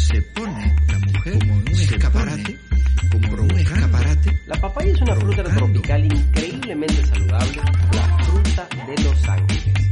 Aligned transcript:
se 0.00 0.22
pone 0.22 0.74
la 0.88 0.98
mujer 0.98 1.38
como 1.38 1.52
en 1.52 1.60
un 1.60 1.68
escaparate, 1.68 2.58
como 3.10 3.42
un 3.42 3.58
escaparate. 3.58 4.40
La 4.46 4.56
papaya 4.60 4.92
es 4.92 5.02
una 5.02 5.14
fruta 5.16 5.42
tropical 5.44 6.04
increíblemente 6.04 7.06
saludable, 7.06 7.60
la 7.92 8.24
fruta 8.24 8.68
de 8.86 9.02
los 9.02 9.28
ángeles. 9.28 9.90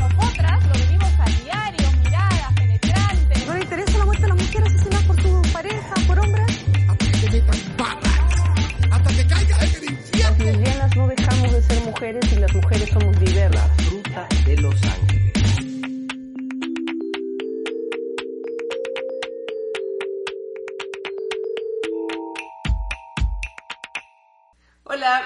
Nosotras 0.00 0.66
lo 0.66 0.74
vivimos 0.74 1.12
a 1.18 1.24
diario, 1.42 1.92
miradas 2.04 2.52
penetrantes. 2.54 3.46
¿No 3.46 3.54
le 3.54 3.60
interesa 3.60 3.98
la 3.98 4.04
muerte 4.06 4.22
de 4.22 4.28
las 4.28 4.38
mujeres 4.38 4.72
asesinadas 4.74 5.04
por 5.04 5.22
su 5.22 5.52
pareja, 5.52 5.94
por 6.06 6.18
hombres? 6.20 6.64
hasta 6.88 7.04
que 7.04 7.18
te 7.18 7.30
metan 7.30 7.64
hasta 8.90 9.10
que 9.10 9.26
caigas 9.26 9.62
en 9.62 9.76
el 9.76 9.90
infierno. 9.90 10.24
Las 10.24 10.38
lesbianas 10.38 10.96
no 10.96 11.06
dejamos 11.06 11.52
de 11.52 11.62
ser 11.62 11.84
mujeres 11.84 12.32
y 12.32 12.36
las 12.36 12.54
mujeres 12.54 12.88
somos 12.90 13.13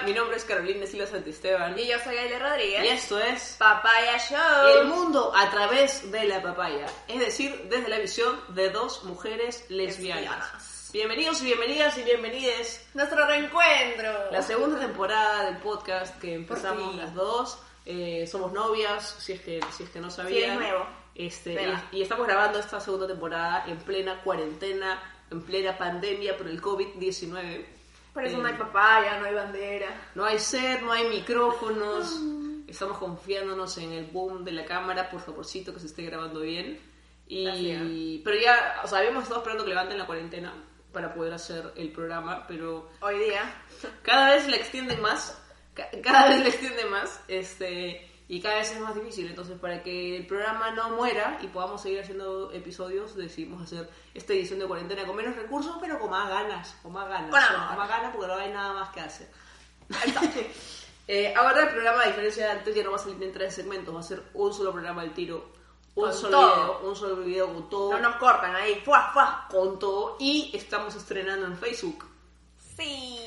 mi 0.09 0.15
nombre 0.15 0.37
es 0.37 0.43
Carolina 0.43 0.87
Silva 0.87 1.05
Santisteban 1.05 1.77
Y 1.77 1.85
yo 1.85 1.99
soy 2.03 2.15
Gayle 2.15 2.39
Rodríguez. 2.39 2.83
y 2.83 2.87
esto 2.87 3.19
es 3.19 3.55
Papaya 3.59 4.17
Show. 4.17 4.79
El 4.81 4.87
mundo 4.87 5.31
a 5.35 5.51
través 5.51 6.11
de 6.11 6.23
la 6.25 6.41
papaya, 6.41 6.87
es 7.07 7.19
decir, 7.19 7.67
desde 7.69 7.89
la 7.89 7.99
visión 7.99 8.35
de 8.55 8.71
dos 8.71 9.03
mujeres 9.03 9.65
lesbianas. 9.69 10.23
Lesbianas. 10.31 10.89
Bienvenidos 10.91 11.41
y 11.43 11.45
bienvenidas 11.45 11.95
y 11.99 12.01
bienvenides 12.01 12.87
Nuestro 12.95 13.23
reencuentro. 13.27 14.31
la 14.31 14.41
segunda 14.41 14.79
temporada 14.79 15.45
del 15.45 15.57
podcast 15.57 16.19
que 16.19 16.33
empezamos 16.33 16.95
las 16.95 17.13
dos. 17.13 17.59
Eh, 17.85 18.25
somos 18.25 18.51
novias, 18.51 19.15
si 19.19 19.33
es 19.33 19.41
que, 19.41 19.59
si 19.77 19.83
es 19.83 19.89
que 19.91 19.99
no 19.99 20.09
Sí, 20.09 20.15
sabían. 20.17 20.51
es 20.53 20.57
nuevo. 20.59 20.87
Este, 21.13 21.53
y, 21.91 21.97
y 21.97 22.01
estamos 22.01 22.25
grabando 22.25 22.57
esta 22.57 22.79
segunda 22.79 23.05
temporada 23.05 23.65
en 23.67 23.77
plena 23.77 24.23
cuarentena, 24.23 24.99
en 25.29 25.43
plena 25.43 25.77
pandemia 25.77 26.35
por 26.35 26.47
el 26.47 26.59
COVID-19. 26.59 27.65
Por 28.13 28.25
eso 28.25 28.37
Eh, 28.37 28.41
no 28.41 28.47
hay 28.47 28.55
papaya, 28.55 29.19
no 29.19 29.25
hay 29.25 29.33
bandera. 29.35 30.09
No 30.15 30.25
hay 30.25 30.39
set, 30.39 30.81
no 30.81 30.91
hay 30.91 31.07
micrófonos. 31.09 32.19
Estamos 32.67 32.97
confiándonos 32.99 33.77
en 33.79 33.91
el 33.93 34.05
boom 34.05 34.43
de 34.43 34.51
la 34.51 34.65
cámara, 34.65 35.09
por 35.09 35.19
favorcito 35.21 35.73
que 35.73 35.79
se 35.79 35.87
esté 35.87 36.03
grabando 36.03 36.41
bien. 36.41 36.79
Y, 37.27 38.19
pero 38.23 38.37
ya, 38.39 38.81
o 38.83 38.87
sea, 38.87 38.99
habíamos 38.99 39.23
estado 39.23 39.39
esperando 39.41 39.63
que 39.63 39.69
levanten 39.69 39.97
la 39.99 40.05
cuarentena 40.07 40.53
para 40.91 41.13
poder 41.13 41.33
hacer 41.33 41.71
el 41.75 41.91
programa, 41.91 42.45
pero 42.47 42.89
Hoy 43.01 43.19
día. 43.19 43.53
cada 44.01 44.31
vez 44.33 44.47
la 44.47 44.55
extienden 44.55 44.99
más, 45.01 45.39
ca- 45.75 45.89
cada 46.03 46.29
vez 46.29 46.39
la 46.39 46.47
extienden 46.47 46.89
más, 46.89 47.23
este, 47.27 48.08
y 48.29 48.39
cada 48.39 48.57
vez 48.57 48.71
es 48.71 48.79
más 48.79 48.93
difícil. 48.93 49.27
Entonces, 49.27 49.57
para 49.59 49.81
que 49.81 50.15
el 50.15 50.27
programa 50.27 50.69
no 50.69 50.91
muera 50.91 51.39
y 51.41 51.47
podamos 51.47 51.81
seguir 51.81 52.01
haciendo 52.01 52.51
episodios, 52.51 53.15
decidimos 53.15 53.63
hacer 53.63 53.89
esta 54.13 54.33
edición 54.33 54.59
de 54.59 54.67
cuarentena 54.67 55.03
con 55.05 55.15
menos 55.15 55.35
recursos, 55.35 55.75
pero 55.81 55.99
con 55.99 56.11
más 56.11 56.29
ganas, 56.29 56.75
con 56.83 56.93
más 56.93 57.09
ganas, 57.09 57.31
Con 57.31 57.77
más 57.77 57.89
ganas 57.89 58.15
porque 58.15 58.27
no 58.27 58.35
hay 58.35 58.53
nada 58.53 58.73
más 58.73 58.89
que 58.89 59.01
hacer. 59.01 59.29
Eh, 61.11 61.33
ahora 61.35 61.63
el 61.63 61.69
programa, 61.69 62.03
a 62.03 62.05
diferencia 62.05 62.45
de 62.45 62.51
antes, 62.51 62.75
ya 62.75 62.83
no 62.83 62.91
va 62.91 62.97
a 62.97 62.99
salir 62.99 63.23
en 63.23 63.31
tres 63.31 63.55
segmentos, 63.55 63.95
va 63.95 63.99
a 63.99 64.03
ser 64.03 64.21
un 64.35 64.53
solo 64.53 64.71
programa 64.71 65.01
al 65.01 65.11
tiro, 65.11 65.53
un 65.95 66.03
Con 66.03 66.13
solo 66.13 66.37
todo. 66.37 66.53
video, 66.53 66.87
un 66.87 66.95
solo 66.95 67.15
video 67.15 67.47
con 67.51 67.67
todo, 67.67 67.91
No 67.93 67.99
nos 67.99 68.15
cortan 68.17 68.55
ahí. 68.55 68.79
Fuá, 68.85 69.09
fuá. 69.11 69.47
con 69.49 69.79
todo, 69.79 70.17
y 70.19 70.51
estamos 70.53 70.93
estrenando 70.93 71.47
en 71.47 71.57
Facebook. 71.57 72.05
Sí. 72.77 73.19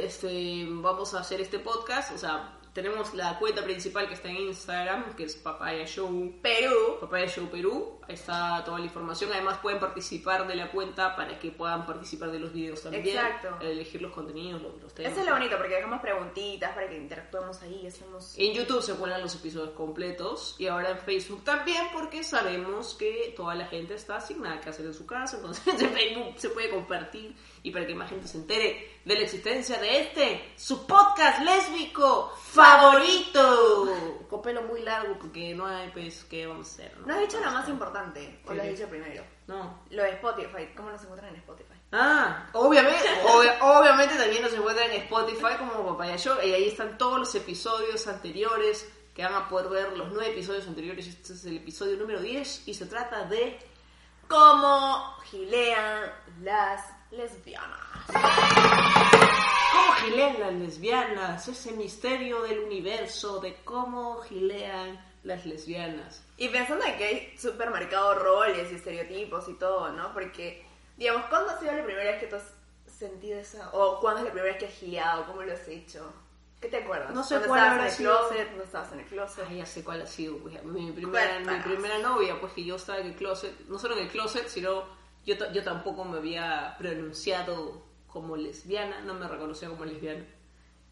Este, 0.00 0.66
vamos 0.68 1.14
a 1.14 1.20
hacer 1.20 1.40
este 1.40 1.60
podcast, 1.60 2.16
o 2.16 2.18
sea, 2.18 2.58
tenemos 2.74 3.14
la 3.14 3.38
cuenta 3.38 3.62
principal 3.62 4.08
que 4.08 4.14
está 4.14 4.28
en 4.28 4.36
Instagram, 4.36 5.14
que 5.14 5.24
es 5.24 5.36
Papaya 5.36 5.86
Show, 5.86 6.34
Perú. 6.42 6.98
Papaya 7.00 7.28
Show 7.28 7.48
Perú, 7.48 8.00
ahí 8.02 8.14
está 8.14 8.62
toda 8.64 8.80
la 8.80 8.84
información, 8.84 9.30
además 9.32 9.58
pueden 9.58 9.78
participar 9.78 10.46
de 10.48 10.56
la 10.56 10.72
cuenta 10.72 11.14
para 11.14 11.38
que 11.38 11.52
puedan 11.52 11.86
participar 11.86 12.32
de 12.32 12.40
los 12.40 12.52
videos 12.52 12.82
también, 12.82 13.06
Exacto. 13.06 13.58
elegir 13.60 14.02
los 14.02 14.12
contenidos, 14.12 14.60
los, 14.60 14.82
los 14.82 14.92
temas. 14.92 15.12
Eso 15.12 15.20
es 15.20 15.26
lo 15.26 15.34
bonito 15.34 15.56
porque 15.56 15.74
dejamos 15.74 16.00
preguntitas 16.00 16.74
para 16.74 16.88
que 16.88 16.96
interactuemos 16.96 17.62
ahí. 17.62 17.86
Hacemos. 17.86 18.34
En 18.36 18.52
YouTube 18.52 18.82
se 18.82 18.94
cuelan 18.94 19.22
los 19.22 19.34
episodios 19.36 19.70
completos 19.70 20.56
y 20.58 20.66
ahora 20.66 20.90
en 20.90 20.98
Facebook 20.98 21.44
también 21.44 21.86
porque 21.92 22.24
sabemos 22.24 22.94
que 22.94 23.32
toda 23.36 23.54
la 23.54 23.66
gente 23.66 23.94
está 23.94 24.20
sin 24.20 24.42
nada 24.42 24.60
que 24.60 24.70
hacer 24.70 24.86
en 24.86 24.94
su 24.94 25.06
casa, 25.06 25.36
entonces 25.36 25.64
en 25.80 25.90
Facebook 25.90 26.34
se 26.38 26.48
puede 26.48 26.70
compartir 26.70 27.36
y 27.62 27.70
para 27.70 27.86
que 27.86 27.94
más 27.94 28.10
gente 28.10 28.26
se 28.26 28.38
entere 28.38 28.93
de 29.04 29.14
la 29.14 29.20
existencia 29.20 29.78
de 29.78 30.00
este, 30.00 30.52
su 30.56 30.86
podcast 30.86 31.40
lésbico 31.42 32.32
favorito. 32.36 33.88
Con 34.28 34.42
pelo 34.42 34.62
muy 34.62 34.82
largo 34.82 35.18
porque 35.18 35.54
no 35.54 35.66
hay 35.66 35.90
pues 35.90 36.24
qué 36.24 36.46
vamos 36.46 36.68
a 36.68 36.72
hacer. 36.72 36.98
No 37.06 37.14
has 37.14 37.20
dicho 37.20 37.38
lo 37.40 37.50
más 37.50 37.68
importante. 37.68 38.40
O 38.46 38.54
lo 38.54 38.62
has 38.62 38.68
dicho 38.68 38.86
primero. 38.88 39.22
No. 39.46 39.82
Lo 39.90 40.02
de 40.02 40.10
Spotify. 40.10 40.68
¿Cómo 40.76 40.90
nos 40.90 41.02
encuentran 41.02 41.30
en 41.30 41.36
Spotify? 41.36 41.74
Ah, 41.92 42.48
obviamente, 42.54 43.08
obvia- 43.28 43.58
obviamente 43.62 44.16
también 44.16 44.42
nos 44.42 44.52
encuentran 44.52 44.90
en 44.90 45.02
Spotify 45.02 45.56
como 45.58 45.86
Papaya 45.96 46.16
Show 46.16 46.38
y 46.42 46.52
ahí 46.52 46.68
están 46.68 46.98
todos 46.98 47.18
los 47.20 47.34
episodios 47.36 48.06
anteriores 48.08 48.88
que 49.14 49.22
van 49.22 49.34
a 49.34 49.48
poder 49.48 49.68
ver 49.68 49.96
los 49.96 50.10
nueve 50.10 50.32
episodios 50.32 50.66
anteriores. 50.66 51.06
Este 51.06 51.34
es 51.34 51.44
el 51.44 51.58
episodio 51.58 51.96
número 51.96 52.20
10 52.20 52.66
y 52.66 52.74
se 52.74 52.86
trata 52.86 53.24
de 53.26 53.58
Cómo 54.28 55.16
gilean 55.24 56.12
las 56.42 56.80
lesbianas. 57.10 57.78
cómo 59.72 59.92
gilean 60.04 60.40
las 60.40 60.52
lesbianas, 60.52 61.48
ese 61.48 61.72
misterio 61.72 62.42
del 62.42 62.60
universo 62.60 63.40
de 63.40 63.56
cómo 63.64 64.20
gilean 64.22 64.98
las 65.22 65.44
lesbianas. 65.46 66.22
Y 66.36 66.48
pensando 66.48 66.84
en 66.84 66.96
que 66.96 67.04
hay 67.04 67.38
súper 67.38 67.70
marcados 67.70 68.22
roles 68.22 68.70
y 68.70 68.76
estereotipos 68.76 69.48
y 69.48 69.54
todo, 69.54 69.90
¿no? 69.92 70.12
Porque, 70.12 70.66
digamos, 70.96 71.26
¿cuándo 71.26 71.50
ha 71.50 71.58
sido 71.58 71.72
la 71.72 71.84
primera 71.84 72.10
vez 72.10 72.20
que 72.20 72.26
tú 72.26 72.36
has 72.36 72.54
sentido 72.86 73.38
esa... 73.38 73.70
o 73.72 74.00
cuándo 74.00 74.20
es 74.20 74.26
la 74.26 74.32
primera 74.32 74.52
vez 74.52 74.60
que 74.60 74.66
has 74.66 74.78
gileado? 74.78 75.26
¿Cómo 75.26 75.42
lo 75.42 75.52
has 75.52 75.68
hecho? 75.68 76.12
¿Qué 76.64 76.70
te 76.70 76.76
acuerdas? 76.78 77.12
No 77.14 77.22
sé 77.22 77.34
¿Cuándo 77.34 77.48
cuál 77.48 77.60
habrá 77.60 77.90
sido. 77.90 78.18
closet? 78.26 78.56
¿No 78.56 78.62
estabas 78.62 78.92
en 78.94 79.00
el 79.00 79.04
closet? 79.04 79.44
Ay, 79.46 79.56
ya 79.58 79.66
sé 79.66 79.84
cuál 79.84 80.00
ha 80.00 80.06
sido. 80.06 80.38
pues, 80.38 80.64
Mi 80.64 80.92
primera, 80.92 81.38
mi 81.40 81.60
primera 81.62 81.98
novia, 81.98 82.40
pues 82.40 82.54
que 82.54 82.64
yo 82.64 82.76
estaba 82.76 83.00
en 83.00 83.08
el 83.08 83.14
closet, 83.16 83.52
no 83.68 83.78
solo 83.78 83.94
en 83.98 84.04
el 84.04 84.08
closet, 84.08 84.48
sino 84.48 84.84
yo, 85.26 85.34
yo 85.52 85.62
tampoco 85.62 86.06
me 86.06 86.16
había 86.16 86.74
pronunciado 86.78 87.84
como 88.06 88.34
lesbiana, 88.38 89.02
no 89.02 89.12
me 89.12 89.28
reconocía 89.28 89.68
como 89.68 89.84
lesbiana. 89.84 90.24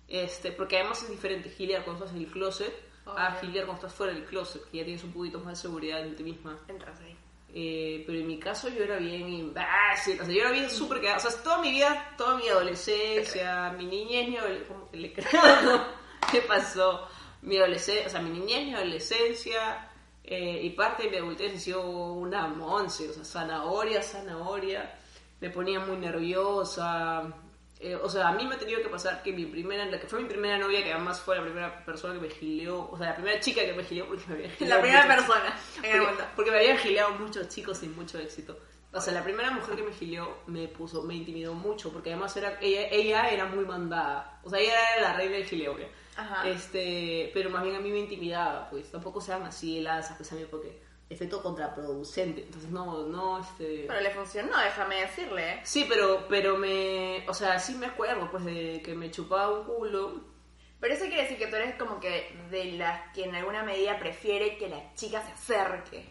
Este, 0.09 0.53
porque 0.53 0.77
además 0.77 1.03
es 1.05 1.09
diferente 1.09 1.49
gilear 1.49 1.85
cuando 1.85 2.05
estás 2.05 2.15
en 2.21 2.27
el 2.27 2.31
closet 2.31 2.75
a 3.07 3.11
Obvio. 3.31 3.41
gilear 3.41 3.65
cuando 3.65 3.87
estás 3.87 3.95
fuera 3.97 4.13
del 4.13 4.27
closet, 4.27 4.63
que 4.71 4.77
ya 4.77 4.85
tienes 4.85 5.03
un 5.05 5.13
poquito 5.15 5.39
más 5.39 5.55
de 5.55 5.57
seguridad 5.69 6.01
en 6.07 6.15
ti 6.17 6.23
misma. 6.23 6.59
Entras 6.69 7.01
ahí. 7.01 7.17
Eh, 7.55 8.03
pero 8.07 8.19
en 8.19 8.27
mi 8.27 8.39
caso 8.39 8.71
yo 8.71 8.83
era 8.83 8.97
bien 8.97 9.29
imbécil, 9.29 10.19
o 10.21 10.25
sea, 10.25 10.35
yo 10.35 10.41
era 10.41 10.53
bien 10.53 10.71
súper 10.71 11.03
quedada, 11.03 11.19
o 11.19 11.21
sea, 11.21 11.43
toda 11.43 11.59
mi 11.59 11.71
vida, 11.71 12.15
toda 12.17 12.39
mi 12.39 12.49
adolescencia, 12.49 13.71
mi 13.79 13.85
niñez, 13.85 14.29
mi 14.29 14.37
adolescencia. 14.39 15.87
¿Qué 16.31 16.41
pasó? 16.43 17.07
Mi 17.43 17.59
adolescencia, 17.59 18.07
o 18.07 18.11
sea, 18.11 18.23
mi 18.23 18.31
niñez, 18.31 18.65
mi 18.65 18.75
adolescencia 18.75 19.91
eh, 20.25 20.61
y 20.63 20.71
parte 20.71 21.03
de 21.03 21.11
mi 21.11 21.17
adultez 21.19 21.55
ha 21.55 21.59
sido 21.59 22.13
una 22.13 22.47
monse, 22.49 23.11
o 23.11 23.13
sea, 23.13 23.25
zanahoria, 23.25 24.03
zanahoria, 24.03 24.99
me 25.41 25.51
ponía 25.51 25.81
muy 25.81 25.99
nerviosa, 25.99 27.35
eh, 27.83 27.97
o 27.97 28.09
sea, 28.09 28.29
a 28.29 28.33
mí 28.33 28.47
me 28.47 28.55
ha 28.55 28.59
tenido 28.59 28.81
que 28.83 28.89
pasar 28.89 29.23
que 29.23 29.33
mi 29.33 29.45
primera, 29.47 29.85
la 29.87 29.99
que 30.01 30.07
fue 30.07 30.21
mi 30.21 30.29
primera 30.29 30.57
novia, 30.59 30.83
que 30.85 30.93
además 30.93 31.21
fue 31.21 31.37
la 31.37 31.43
primera 31.43 31.85
persona 31.85 32.15
que 32.15 32.21
me 32.21 32.31
gileó, 32.31 32.89
o 32.91 32.97
sea, 32.97 33.09
la 33.09 33.15
primera 33.17 33.41
chica 33.41 33.63
que 33.63 33.73
me 33.73 33.85
gileó 33.85 34.07
porque 34.07 34.25
me 34.29 34.35
había 34.35 34.49
La 34.69 34.81
primera 34.81 35.03
mucho- 35.07 35.17
persona 35.17 35.57
porque, 35.75 36.25
porque 36.37 36.51
me 36.51 36.59
habían 36.59 36.79
gileado 36.79 37.11
muchos 37.19 37.49
chicos 37.49 37.79
sin 37.79 37.95
mucho 37.97 38.19
éxito. 38.19 38.59
O 38.95 39.01
sea, 39.01 39.15
la 39.15 39.25
primera 39.25 39.51
mujer 39.51 39.75
que 39.75 39.83
me 39.83 39.93
gileó 39.93 40.37
me 40.47 40.69
puso, 40.69 41.03
me 41.03 41.15
intimidó 41.15 41.55
mucho, 41.55 41.91
porque 41.91 42.11
además 42.13 42.37
era, 42.37 42.59
ella, 42.61 42.89
ella 42.91 43.31
era 43.31 43.47
muy 43.47 43.65
mandada. 43.65 44.39
O 44.45 44.51
sea, 44.51 44.59
ella 44.61 44.75
era 44.99 45.09
la 45.09 45.17
reina 45.17 45.37
del 45.37 45.47
gileo. 45.47 45.75
Este, 46.45 47.31
pero 47.33 47.49
más 47.51 47.63
bien 47.63 47.77
a 47.77 47.81
mí 47.81 47.91
me 47.91 48.01
intimidaba, 48.01 48.69
pues 48.71 48.91
tampoco 48.91 49.21
sean 49.21 49.43
así 49.45 49.79
heladas, 49.79 50.11
a 50.11 50.35
mí 50.35 50.45
porque 50.51 50.79
efecto 51.11 51.43
contraproducente. 51.43 52.43
Entonces, 52.43 52.71
no, 52.71 53.07
no, 53.07 53.41
este... 53.41 53.85
Pero 53.87 54.01
le 54.01 54.11
funcionó, 54.11 54.57
déjame 54.59 55.01
decirle. 55.03 55.51
¿eh? 55.51 55.61
Sí, 55.65 55.87
pero, 55.89 56.27
pero 56.29 56.57
me, 56.57 57.25
o 57.29 57.35
sea, 57.35 57.59
sí 57.59 57.75
me 57.75 57.87
acuerdo, 57.87 58.31
pues, 58.31 58.45
de 58.45 58.81
que 58.83 58.95
me 58.95 59.11
chupaba 59.11 59.59
un 59.59 59.65
culo. 59.65 60.33
Pero 60.81 60.95
eso 60.95 61.05
quiere 61.05 61.23
decir 61.23 61.39
que 61.39 61.47
tú 61.47 61.57
eres 61.57 61.77
como 61.77 62.01
que 62.01 62.35
de 62.51 62.73
las 62.73 63.13
que 63.13 63.25
en 63.25 63.35
alguna 63.35 63.63
medida 63.63 63.99
prefiere 63.99 64.57
que 64.57 64.69
la 64.69 64.95
chica 64.95 65.23
se 65.25 65.33
acerque 65.33 66.09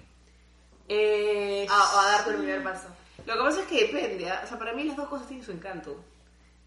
Eh, 0.87 1.65
a, 1.69 1.95
o 1.95 1.99
a 1.99 2.05
darte 2.11 2.31
el 2.31 2.37
primer 2.37 2.63
paso. 2.63 2.87
Lo 3.25 3.33
que 3.33 3.39
pasa 3.39 3.61
es 3.61 3.67
que 3.67 3.87
depende, 3.87 4.29
¿ah? 4.29 4.41
o 4.43 4.47
sea, 4.47 4.57
para 4.57 4.73
mí 4.73 4.83
las 4.83 4.95
dos 4.95 5.09
cosas 5.09 5.27
tienen 5.27 5.45
su 5.45 5.51
encanto. 5.51 6.03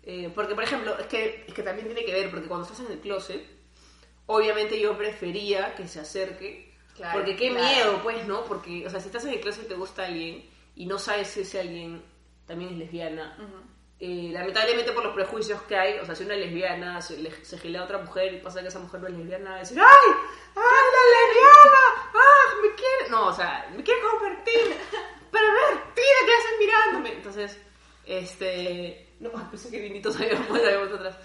Eh, 0.02 0.30
porque, 0.34 0.54
por 0.54 0.64
ejemplo, 0.64 0.98
es 0.98 1.06
que, 1.06 1.44
es 1.48 1.54
que 1.54 1.62
también 1.62 1.86
tiene 1.86 2.04
que 2.04 2.12
ver, 2.12 2.30
porque 2.30 2.46
cuando 2.46 2.66
estás 2.66 2.84
en 2.84 2.92
el 2.92 3.00
closet, 3.00 3.42
obviamente 4.26 4.78
yo 4.78 4.96
prefería 4.98 5.74
que 5.74 5.88
se 5.88 6.00
acerque. 6.00 6.73
Claro, 6.94 7.18
porque 7.18 7.36
qué 7.36 7.50
claro. 7.50 7.64
miedo, 7.66 8.00
pues, 8.02 8.26
¿no? 8.26 8.44
Porque, 8.44 8.86
o 8.86 8.90
sea, 8.90 9.00
si 9.00 9.06
estás 9.06 9.24
en 9.24 9.32
el 9.32 9.40
closet 9.40 9.64
y 9.64 9.68
te 9.68 9.74
gusta 9.74 10.06
alguien 10.06 10.48
y 10.76 10.86
no 10.86 10.98
sabes 10.98 11.28
si 11.28 11.40
ese 11.40 11.60
alguien 11.60 12.02
también 12.46 12.72
es 12.72 12.78
lesbiana, 12.78 13.36
eh, 13.98 14.30
lamentablemente 14.32 14.92
por 14.92 15.04
los 15.04 15.14
prejuicios 15.14 15.60
que 15.62 15.76
hay, 15.76 15.98
o 15.98 16.04
sea, 16.06 16.14
si 16.14 16.24
una 16.24 16.34
lesbiana 16.34 17.00
se, 17.00 17.16
le- 17.18 17.44
se 17.44 17.58
gilea 17.58 17.80
a 17.80 17.84
otra 17.84 17.98
mujer 17.98 18.34
y 18.34 18.38
pasa 18.38 18.60
que 18.62 18.68
esa 18.68 18.78
mujer 18.78 19.00
no 19.00 19.08
es 19.08 19.14
lesbiana, 19.14 19.50
va 19.50 19.56
a 19.56 19.60
decir, 19.60 19.78
¡ay! 19.80 20.12
¡ay, 20.56 20.84
la 20.94 21.02
lesbiana! 21.16 22.10
¡ah! 22.14 22.54
¡me 22.62 22.74
quiere! 22.74 23.10
No, 23.10 23.26
o 23.28 23.32
sea, 23.32 23.70
me 23.76 23.82
quiere 23.82 24.00
convertir. 24.00 24.76
¡Perversa! 25.30 25.80
Entonces, 27.16 27.58
este. 28.06 29.08
No, 29.20 29.30
pensé 29.50 29.70
que 29.70 29.80
vinitos 29.80 30.16
había 30.16 30.34
de 30.70 30.76
vosotras. 30.78 31.16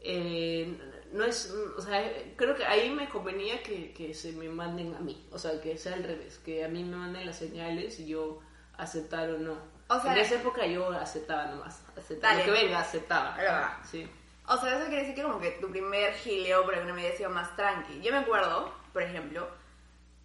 Eh, 0.00 0.78
no 1.12 1.24
es. 1.24 1.52
O 1.76 1.80
sea, 1.82 2.02
creo 2.36 2.54
que 2.54 2.64
ahí 2.64 2.90
me 2.90 3.08
convenía 3.08 3.62
que, 3.62 3.92
que 3.92 4.14
se 4.14 4.32
me 4.32 4.48
manden 4.48 4.94
a 4.94 5.00
mí. 5.00 5.26
O 5.32 5.38
sea, 5.38 5.60
que 5.60 5.76
sea 5.76 5.94
al 5.94 6.04
revés. 6.04 6.38
Que 6.44 6.64
a 6.64 6.68
mí 6.68 6.84
me 6.84 6.96
manden 6.96 7.26
las 7.26 7.36
señales 7.38 7.98
y 8.00 8.06
yo 8.06 8.40
aceptar 8.76 9.30
o 9.30 9.38
no. 9.38 9.56
O 9.88 10.00
sea- 10.00 10.12
en 10.12 10.18
esa 10.18 10.36
época 10.36 10.66
yo 10.66 10.90
aceptaba 10.90 11.46
nomás. 11.46 11.82
Aceptaba. 11.96 12.34
Dale. 12.34 12.46
Lo 12.46 12.52
que 12.54 12.62
venga, 12.64 12.80
aceptaba. 12.80 13.80
Sí. 13.90 14.08
O 14.46 14.56
sea, 14.56 14.76
eso 14.76 14.86
quiere 14.86 15.02
decir 15.02 15.14
que 15.14 15.22
como 15.22 15.38
que 15.40 15.50
tu 15.60 15.70
primer 15.70 16.12
gileo 16.14 16.64
por 16.64 16.74
alguna 16.74 16.94
medida 16.94 17.10
ha 17.12 17.16
sido 17.16 17.30
más 17.30 17.54
tranqui. 17.56 18.00
Yo 18.00 18.10
me 18.10 18.18
acuerdo, 18.18 18.74
por 18.92 19.02
ejemplo, 19.02 19.48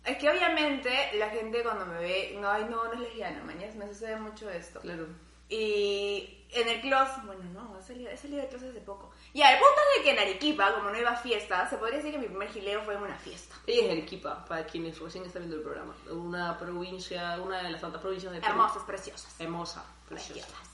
es 0.04 0.18
que 0.18 0.30
obviamente 0.30 0.90
la 1.16 1.30
gente 1.30 1.62
cuando 1.64 1.86
me 1.86 2.00
ve, 2.00 2.36
no, 2.40 2.50
ay, 2.50 2.66
no, 2.70 2.86
no 2.86 2.94
es 2.94 3.00
lesbiana, 3.02 3.44
mañana 3.44 3.74
me 3.76 3.88
sucede 3.88 4.16
mucho 4.18 4.50
esto. 4.50 4.80
Claro. 4.82 5.08
Y 5.48 6.44
en 6.52 6.68
el 6.68 6.82
closet, 6.82 7.24
bueno, 7.26 7.44
no, 7.54 7.78
he 7.78 7.84
salido, 7.84 8.10
he 8.10 8.18
salido 8.18 8.42
de 8.42 8.48
closet 8.48 8.70
hace 8.72 8.82
poco. 8.82 9.12
Y 9.34 9.42
al 9.44 9.60
punto 9.60 9.75
de 9.98 10.04
que 10.04 10.12
en 10.12 10.20
Arequipa, 10.20 10.74
como 10.74 10.90
no 10.90 10.98
iba 10.98 11.12
a 11.12 11.16
fiesta, 11.16 11.70
se 11.70 11.78
podría 11.78 11.98
decir 11.98 12.12
que 12.12 12.20
mi 12.20 12.28
primer 12.28 12.50
gileo 12.50 12.82
fue 12.84 12.96
en 12.96 13.04
una 13.04 13.16
fiesta. 13.16 13.56
Ella 13.68 13.86
es 13.86 13.92
Arequipa, 13.92 14.46
para 14.46 14.66
quienes 14.66 15.00
recién 15.00 15.26
están 15.26 15.44
viendo 15.44 15.58
el 15.58 15.64
programa. 15.64 15.96
Una 16.10 16.58
provincia, 16.58 17.40
una 17.42 17.64
de 17.64 17.72
las 17.72 17.82
tantas 17.82 18.02
provincias 18.02 18.32
de 18.32 18.40
Perú. 18.40 18.52
Hermosas, 18.52 18.84
preciosas. 18.84 19.40
Hermosa, 19.40 19.86
preciosa. 20.08 20.34
preciosas. 20.34 20.70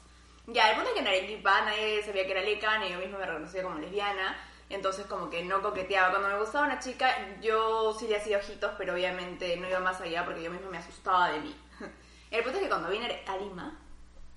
Ya, 0.48 0.70
el 0.72 0.76
punto 0.76 0.90
es 0.90 0.96
que 0.96 1.02
en 1.02 1.08
Arequipa 1.08 1.62
nadie 1.62 2.04
sabía 2.04 2.26
que 2.26 2.32
era 2.32 2.42
leca, 2.42 2.80
ni 2.80 2.90
yo 2.90 3.00
misma 3.00 3.20
me 3.20 3.26
reconocía 3.26 3.64
como 3.64 3.80
lesbiana. 3.80 4.38
Entonces 4.70 5.06
como 5.06 5.30
que 5.30 5.44
no 5.44 5.62
coqueteaba. 5.62 6.12
Cuando 6.12 6.30
me 6.30 6.40
gustaba 6.40 6.66
una 6.66 6.80
chica, 6.80 7.40
yo 7.42 7.94
sí 7.94 8.08
le 8.08 8.18
hacía 8.18 8.38
ojitos, 8.38 8.72
pero 8.78 8.94
obviamente 8.94 9.58
no 9.58 9.68
iba 9.68 9.80
más 9.80 10.00
allá 10.02 10.24
porque 10.26 10.44
yo 10.44 10.50
misma 10.50 10.70
me 10.70 10.78
asustaba 10.78 11.32
de 11.32 11.40
mí. 11.42 11.56
El 12.32 12.44
punto 12.44 12.58
es 12.58 12.64
que 12.64 12.70
cuando 12.70 12.90
vine 12.90 13.24
a 13.28 13.38
Lima, 13.38 13.78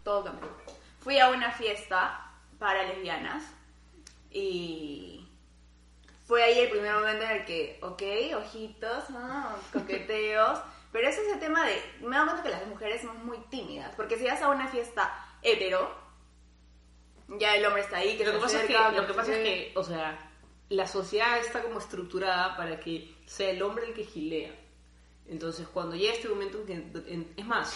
todo 0.03 0.25
cambió. 0.25 0.49
Fui 1.01 1.19
a 1.21 1.31
una 1.31 1.53
fiesta 1.53 2.33
para 2.59 2.83
lesbianas 2.83 3.45
y 4.35 5.27
fue 6.27 6.43
ahí 6.43 6.59
el 6.59 6.71
primer 6.71 6.93
momento 6.95 7.25
en 7.25 7.31
el 7.31 7.45
que, 7.45 7.79
ok, 7.83 8.03
ojitos, 8.37 9.05
ah, 9.11 9.57
coqueteos, 9.73 10.59
pero 10.93 11.09
es 11.09 11.17
ese 11.17 11.37
tema 11.39 11.65
de, 11.67 11.81
me 12.01 12.17
dado 12.17 12.27
cuenta 12.31 12.43
que 12.43 12.51
las 12.51 12.67
mujeres 12.67 13.01
somos 13.03 13.23
muy 13.25 13.39
tímidas, 13.51 13.95
porque 13.95 14.19
si 14.19 14.25
vas 14.25 14.43
a 14.43 14.49
una 14.49 14.69
fiesta 14.69 15.13
hetero, 15.43 15.95
ya 17.39 17.57
el 17.57 17.65
hombre 17.65 17.83
está 17.83 17.99
ahí, 17.99 18.17
que 18.17 18.25
Lo 18.25 18.33
que, 18.33 18.39
pasa 18.39 18.61
es 18.61 18.67
que, 18.67 18.73
lo 19.01 19.07
que 19.07 19.15
pasa 19.15 19.33
es 19.33 19.39
que, 19.39 19.73
o 19.77 19.85
sea, 19.85 20.31
la 20.69 20.87
sociedad 20.87 21.39
está 21.39 21.63
como 21.63 21.79
estructurada 21.79 22.57
para 22.57 22.81
que 22.81 23.15
sea 23.27 23.51
el 23.51 23.63
hombre 23.63 23.87
el 23.87 23.95
que 23.95 24.05
gilea. 24.05 24.55
Entonces, 25.27 25.67
cuando 25.69 25.97
llega 25.97 26.13
este 26.13 26.29
momento 26.29 26.59
en 26.61 26.67
que, 26.67 27.13
en- 27.13 27.33
es 27.37 27.47
más, 27.47 27.75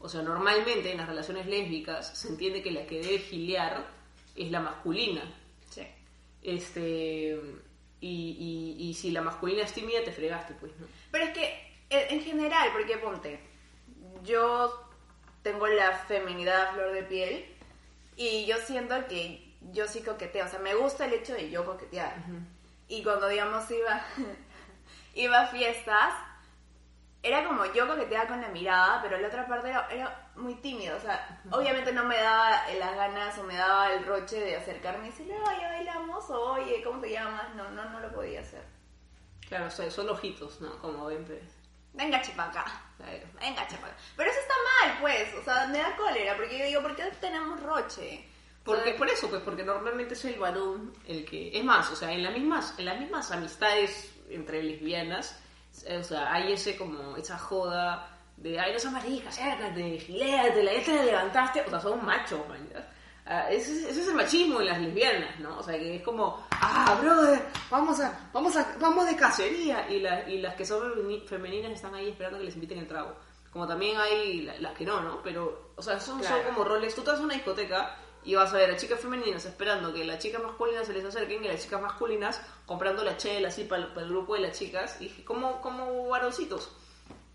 o 0.00 0.08
sea, 0.08 0.22
normalmente 0.22 0.90
en 0.92 0.98
las 0.98 1.08
relaciones 1.08 1.46
lésbicas 1.46 2.16
se 2.18 2.28
entiende 2.28 2.62
que 2.62 2.70
la 2.70 2.86
que 2.86 3.00
debe 3.00 3.18
gilear 3.18 3.86
es 4.34 4.50
la 4.50 4.60
masculina. 4.60 5.22
Este, 6.46 7.36
y, 8.00 8.76
y, 8.78 8.88
y 8.88 8.94
si 8.94 9.10
la 9.10 9.20
masculina 9.20 9.64
es 9.64 9.72
tímida, 9.72 10.04
te 10.04 10.12
fregaste, 10.12 10.54
pues, 10.54 10.70
¿no? 10.78 10.86
Pero 11.10 11.24
es 11.24 11.30
que, 11.32 11.76
en 11.90 12.18
en 12.18 12.24
general, 12.24 12.68
porque 12.72 12.98
ponte, 12.98 13.40
yo 14.22 14.88
tengo 15.42 15.66
la 15.66 15.92
feminidad 15.92 16.68
a 16.68 16.72
flor 16.72 16.92
de 16.92 17.02
piel 17.02 17.44
y 18.16 18.46
yo 18.46 18.58
siento 18.58 18.94
que 19.08 19.54
yo 19.72 19.88
sí 19.88 20.02
coqueteo, 20.02 20.46
o 20.46 20.48
sea, 20.48 20.60
me 20.60 20.76
gusta 20.76 21.06
el 21.06 21.14
hecho 21.14 21.34
de 21.34 21.50
yo 21.50 21.64
coquetear. 21.64 22.14
Y 22.86 23.02
cuando, 23.02 23.26
digamos, 23.26 23.68
iba, 23.72 24.04
iba 25.14 25.40
a 25.40 25.46
fiestas, 25.48 26.14
era 27.26 27.44
como 27.44 27.64
yo 27.72 27.86
coqueteaba 27.86 28.28
con 28.28 28.40
la 28.40 28.48
mirada, 28.48 29.02
pero 29.02 29.18
la 29.18 29.28
otra 29.28 29.46
parte 29.46 29.68
era, 29.68 29.88
era 29.90 30.30
muy 30.36 30.54
tímido, 30.56 30.96
o 30.96 31.00
sea, 31.00 31.40
obviamente 31.50 31.92
no 31.92 32.04
me 32.04 32.16
daba 32.16 32.62
las 32.78 32.96
ganas 32.96 33.38
o 33.38 33.42
me 33.42 33.56
daba 33.56 33.92
el 33.92 34.04
roche 34.04 34.38
de 34.38 34.56
acercarme 34.56 35.08
y 35.08 35.10
decirle, 35.10 35.34
oye, 35.40 35.64
bailamos, 35.64 36.30
o 36.30 36.52
oye, 36.52 36.82
¿cómo 36.82 37.00
te 37.00 37.10
llamas? 37.10 37.54
No, 37.54 37.70
no, 37.70 37.84
no 37.90 38.00
lo 38.00 38.12
podía 38.12 38.40
hacer. 38.40 38.64
Claro, 39.48 39.66
o 39.66 39.70
sea, 39.70 39.90
son 39.90 40.08
ojitos, 40.08 40.60
¿no? 40.60 40.78
Como 40.78 41.06
ven, 41.06 41.24
pues. 41.24 41.42
Venga, 41.92 42.20
chipaca. 42.20 42.64
Claro. 42.96 43.26
Venga, 43.40 43.66
chapaca. 43.66 43.96
Pero 44.16 44.30
eso 44.30 44.40
está 44.40 44.54
mal, 44.80 44.98
pues. 45.00 45.34
O 45.34 45.44
sea, 45.44 45.66
me 45.68 45.78
da 45.78 45.96
cólera. 45.96 46.36
Porque 46.36 46.58
yo 46.58 46.66
digo, 46.66 46.82
¿por 46.82 46.96
qué 46.96 47.04
tenemos 47.20 47.62
roche? 47.62 48.28
Porque, 48.64 48.94
por 48.94 49.08
eso, 49.08 49.30
pues, 49.30 49.42
porque 49.42 49.62
normalmente 49.62 50.14
es 50.14 50.24
el 50.24 50.38
varón 50.40 50.92
el 51.06 51.24
que... 51.24 51.56
Es 51.56 51.64
más, 51.64 51.88
o 51.90 51.96
sea, 51.96 52.10
en 52.10 52.24
las 52.24 52.32
mismas, 52.32 52.74
en 52.78 52.86
las 52.86 52.98
mismas 52.98 53.30
amistades 53.30 54.12
entre 54.28 54.62
lesbianas, 54.62 55.40
o 55.98 56.02
sea, 56.02 56.32
hay 56.32 56.52
ese 56.52 56.76
como, 56.76 57.16
esa 57.16 57.38
joda 57.38 58.08
de, 58.36 58.58
ay, 58.60 58.72
no 58.72 58.78
seas 58.78 58.92
marica, 58.92 59.28
acércate, 59.30 59.98
giléate, 59.98 60.62
la 60.62 60.72
te 60.84 60.94
la 60.94 61.02
levantaste, 61.04 61.62
o 61.62 61.70
sea, 61.70 61.80
son 61.80 62.04
machos, 62.04 62.46
man, 62.48 62.68
¿ya? 62.72 62.92
Ah, 63.28 63.50
ese, 63.50 63.72
es- 63.72 63.84
ese 63.90 64.02
es 64.02 64.08
el 64.08 64.14
machismo 64.14 64.60
en 64.60 64.66
las 64.66 64.80
lesbianas, 64.80 65.40
¿no? 65.40 65.58
O 65.58 65.62
sea, 65.62 65.76
que 65.78 65.96
es 65.96 66.02
como, 66.02 66.46
ah, 66.52 66.96
brother, 67.02 67.42
vamos 67.70 67.98
a, 68.00 68.28
vamos 68.32 68.56
a, 68.56 68.76
vamos 68.78 69.06
de 69.06 69.16
cacería, 69.16 69.88
y, 69.90 69.98
la- 70.00 70.28
y 70.28 70.38
las 70.40 70.54
que 70.54 70.64
son 70.64 70.80
femeni- 70.94 71.24
femeninas 71.26 71.72
están 71.72 71.94
ahí 71.94 72.10
esperando 72.10 72.38
que 72.38 72.44
les 72.44 72.54
inviten 72.54 72.78
el 72.78 72.86
trago. 72.86 73.16
Como 73.52 73.66
también 73.66 73.96
hay 73.96 74.42
la- 74.42 74.58
las 74.58 74.74
que 74.74 74.84
no, 74.84 75.00
¿no? 75.00 75.22
Pero, 75.24 75.72
o 75.74 75.82
sea, 75.82 75.98
son, 75.98 76.22
son 76.22 76.36
Claro. 76.40 76.48
como 76.50 76.62
roles. 76.64 76.94
Tú 76.94 77.02
vas 77.02 77.18
a 77.18 77.22
una 77.22 77.34
discoteca 77.34 77.96
y 78.26 78.34
vas 78.34 78.52
a 78.52 78.56
ver 78.56 78.72
a 78.72 78.76
chicas 78.76 78.98
femeninas 78.98 79.46
esperando 79.46 79.94
que 79.94 80.04
las 80.04 80.18
chicas 80.18 80.42
masculinas 80.42 80.86
se 80.86 80.92
les 80.92 81.04
acerquen 81.04 81.44
y 81.44 81.48
las 81.48 81.62
chicas 81.62 81.80
masculinas 81.80 82.42
comprando 82.66 83.04
la 83.04 83.16
chela 83.16 83.48
así 83.48 83.64
para, 83.64 83.84
el 83.84 84.08
grupo 84.08 84.34
de 84.34 84.40
las 84.40 84.58
chicas 84.58 85.00
y 85.00 85.08
como, 85.22 85.62
como 85.62 86.08
varoncitos. 86.08 86.70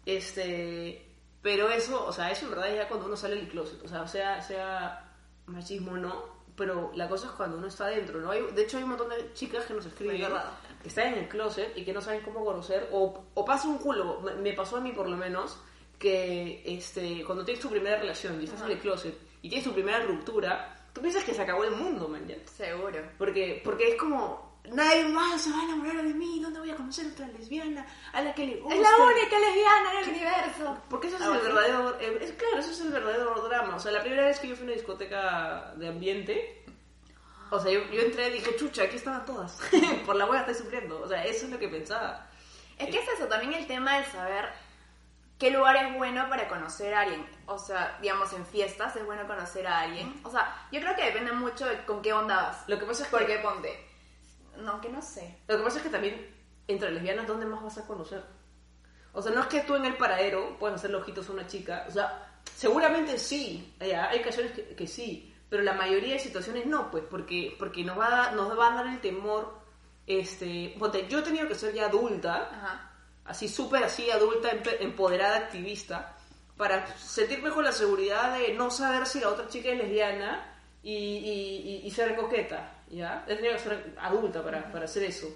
Este, 0.06 1.08
pero 1.42 1.70
eso, 1.70 2.06
o 2.06 2.12
sea, 2.12 2.30
eso 2.30 2.46
en 2.46 2.52
verdad 2.52 2.76
ya 2.76 2.88
cuando 2.90 3.06
uno 3.06 3.16
sale 3.16 3.38
del 3.38 3.48
closet, 3.48 3.82
o 3.84 3.88
sea, 3.88 4.06
sea, 4.06 4.42
sea 4.42 5.16
machismo 5.46 5.96
no, 5.96 6.26
pero 6.58 6.92
la 6.94 7.08
cosa 7.08 7.28
es 7.28 7.34
cuando 7.34 7.58
uno 7.58 7.68
está 7.68 7.86
adentro, 7.86 8.20
¿no? 8.20 8.32
Hay, 8.32 8.42
de 8.54 8.64
hecho 8.64 8.76
hay 8.76 8.84
un 8.84 8.90
montón 8.90 9.10
de 9.10 9.34
chicas 9.34 9.66
que 9.66 9.74
nos 9.74 9.86
escriben 9.86 10.22
que 10.82 10.88
están 10.90 11.14
en 11.14 11.20
el 11.20 11.30
closet 11.30 11.72
y 11.78 11.86
que 11.86 11.94
no 11.94 12.02
saben 12.02 12.22
cómo 12.22 12.44
conocer, 12.44 12.90
o, 12.92 13.28
o 13.34 13.46
pasa 13.46 13.70
un 13.70 13.78
culo, 13.78 14.20
me, 14.20 14.34
me 14.36 14.54
pasó 14.54 14.76
a 14.76 14.82
mí 14.82 14.92
por 14.92 15.08
lo 15.08 15.16
menos, 15.16 15.58
que 15.98 16.64
este, 16.66 17.24
cuando 17.24 17.46
tienes 17.46 17.62
tu 17.62 17.70
primera 17.70 17.98
relación 17.98 18.42
y 18.42 18.46
estás 18.46 18.62
en 18.64 18.72
el 18.72 18.80
closet 18.80 19.16
y 19.42 19.50
tienes 19.50 19.66
tu 19.66 19.74
primera 19.74 20.04
ruptura, 20.04 20.81
tú 20.94 21.02
piensas 21.02 21.24
que 21.24 21.34
se 21.34 21.42
acabó 21.42 21.64
el 21.64 21.72
mundo, 21.72 22.08
man, 22.08 22.28
¿ya? 22.28 22.36
Seguro. 22.46 23.00
Porque, 23.18 23.62
porque 23.64 23.90
es 23.90 23.96
como, 23.96 24.60
nadie 24.70 25.06
más 25.06 25.42
se 25.42 25.52
va 25.52 25.60
a 25.60 25.64
enamorar 25.64 26.04
de 26.04 26.14
mí, 26.14 26.40
¿dónde 26.42 26.60
voy 26.60 26.70
a 26.70 26.76
conocer 26.76 27.08
otra 27.08 27.28
lesbiana 27.28 27.86
a 28.14 28.22
la 28.22 28.34
que 28.34 28.46
le 28.46 28.58
guste? 28.58 28.78
Es 28.78 28.82
la 28.82 28.98
única 28.98 29.40
lesbiana 29.40 29.92
en 29.92 29.98
el 29.98 30.10
universo. 30.10 30.78
Porque 30.90 31.08
ese 31.08 31.16
es 31.18 31.22
Algo 31.22 31.36
el 31.36 31.42
verdadero, 31.42 32.00
eh, 32.00 32.18
es, 32.22 32.32
claro, 32.34 32.60
ese 32.60 32.72
es 32.72 32.82
el 32.82 32.92
verdadero 32.92 33.36
drama. 33.48 33.76
O 33.76 33.80
sea, 33.80 33.92
la 33.92 34.02
primera 34.02 34.26
vez 34.26 34.40
que 34.40 34.48
yo 34.48 34.56
fui 34.56 34.64
a 34.64 34.68
una 34.68 34.74
discoteca 34.74 35.74
de 35.78 35.88
ambiente, 35.88 36.64
o 37.50 37.60
sea, 37.60 37.72
yo, 37.72 37.82
yo 37.92 38.02
entré 38.02 38.30
y 38.30 38.34
dije, 38.34 38.56
chucha, 38.56 38.84
aquí 38.84 38.96
estaban 38.98 39.26
todas. 39.26 39.60
Por 40.06 40.16
la 40.16 40.26
hueá 40.26 40.42
estoy 40.42 40.56
sufriendo. 40.56 41.02
O 41.02 41.08
sea, 41.08 41.26
eso 41.26 41.46
es 41.46 41.52
lo 41.52 41.60
que 41.60 41.68
pensaba. 41.68 42.28
Es 42.78 42.90
que 42.90 43.00
es 43.00 43.08
eso, 43.10 43.28
también 43.28 43.54
el 43.54 43.68
tema 43.68 44.00
de 44.00 44.06
saber 44.06 44.50
qué 45.42 45.50
lugar 45.50 45.76
es 45.76 45.98
bueno 45.98 46.30
para 46.30 46.48
conocer 46.48 46.94
a 46.94 47.02
alguien. 47.02 47.26
O 47.48 47.58
sea, 47.58 47.98
digamos, 48.00 48.32
en 48.32 48.46
fiestas 48.46 48.96
es 48.96 49.04
bueno 49.04 49.26
conocer 49.26 49.66
a 49.66 49.80
alguien. 49.80 50.14
O 50.24 50.30
sea, 50.30 50.68
yo 50.72 50.80
creo 50.80 50.96
que 50.96 51.06
depende 51.06 51.32
mucho 51.32 51.66
de 51.66 51.84
con 51.84 52.00
qué 52.04 52.14
onda 52.14 52.36
vas. 52.36 52.64
Lo 52.68 52.78
que 52.78 52.86
pasa 52.86 53.04
es 53.04 53.10
que, 53.10 53.18
Porque 53.18 53.40
ponte. 53.40 53.88
No, 54.58 54.80
que 54.80 54.90
no 54.90 55.02
sé. 55.02 55.40
lo 55.48 55.58
que, 55.58 55.64
pasa 55.64 55.78
es 55.78 55.84
que 55.84 55.90
también 55.90 56.36
entre 56.68 56.92
lesbianas, 56.92 57.26
¿dónde 57.26 57.48
más 57.48 57.64
vas 57.64 57.76
a 57.80 57.88
conocer? 57.88 58.24
O 59.14 59.22
sea, 59.24 59.32
no 59.32 59.42
es 59.42 59.48
que 59.48 59.62
tú 59.62 59.74
en 59.74 59.86
el 59.86 59.98
paradero 59.98 60.60
puedas 60.60 60.76
hacerle 60.76 60.98
ojitos 60.98 61.28
a 61.28 61.32
una 61.32 61.48
chica. 61.48 61.86
O 61.88 61.92
sea, 61.92 62.40
seguramente 62.56 63.18
sí. 63.18 63.76
ya, 63.80 64.10
Hay 64.10 64.20
ocasiones 64.20 64.52
que, 64.52 64.76
que 64.76 64.86
sí. 64.86 65.36
Pero 65.50 65.64
la 65.64 65.74
mayoría 65.74 66.14
de 66.14 66.20
situaciones 66.20 66.68
no, 66.68 66.92
pues, 66.92 67.04
porque, 67.10 67.56
porque 67.58 67.84
nos, 67.84 67.98
va 67.98 68.28
a, 68.28 68.32
nos 68.34 68.58
va 68.58 68.74
a 68.74 68.76
dar 68.76 68.94
el 68.94 69.02
temor. 69.02 69.60
Este, 70.06 70.78
yo 71.10 71.20
he 71.20 71.24
tenido 71.24 71.48
que 71.48 71.56
ser 71.56 71.74
ya 71.74 71.88
adulta. 71.88 72.48
Ajá. 72.52 72.91
Así 73.26 73.48
súper 73.48 73.84
así 73.84 74.10
adulta, 74.12 74.50
empoderada, 74.80 75.38
activista, 75.38 76.16
para 76.58 76.86
sentirme 76.98 77.50
con 77.50 77.64
la 77.64 77.72
seguridad 77.72 78.38
de 78.38 78.54
no 78.54 78.70
saber 78.72 79.06
si 79.08 79.20
la 79.20 79.30
otra 79.30 79.48
chica 79.48 79.70
es 79.70 79.78
lesbiana 79.78 80.48
y, 80.84 80.94
y- 80.94 81.82
y- 81.84 81.88
y 81.88 81.92
ser 81.92 82.16
coqueta, 82.16 82.72
¿ya? 82.90 83.24
He 83.28 83.36
tenido 83.36 83.54
que 83.54 83.60
ser 83.60 83.96
adulta 84.00 84.44
para, 84.44 84.72
para 84.72 84.86
hacer 84.86 85.04
eso. 85.04 85.28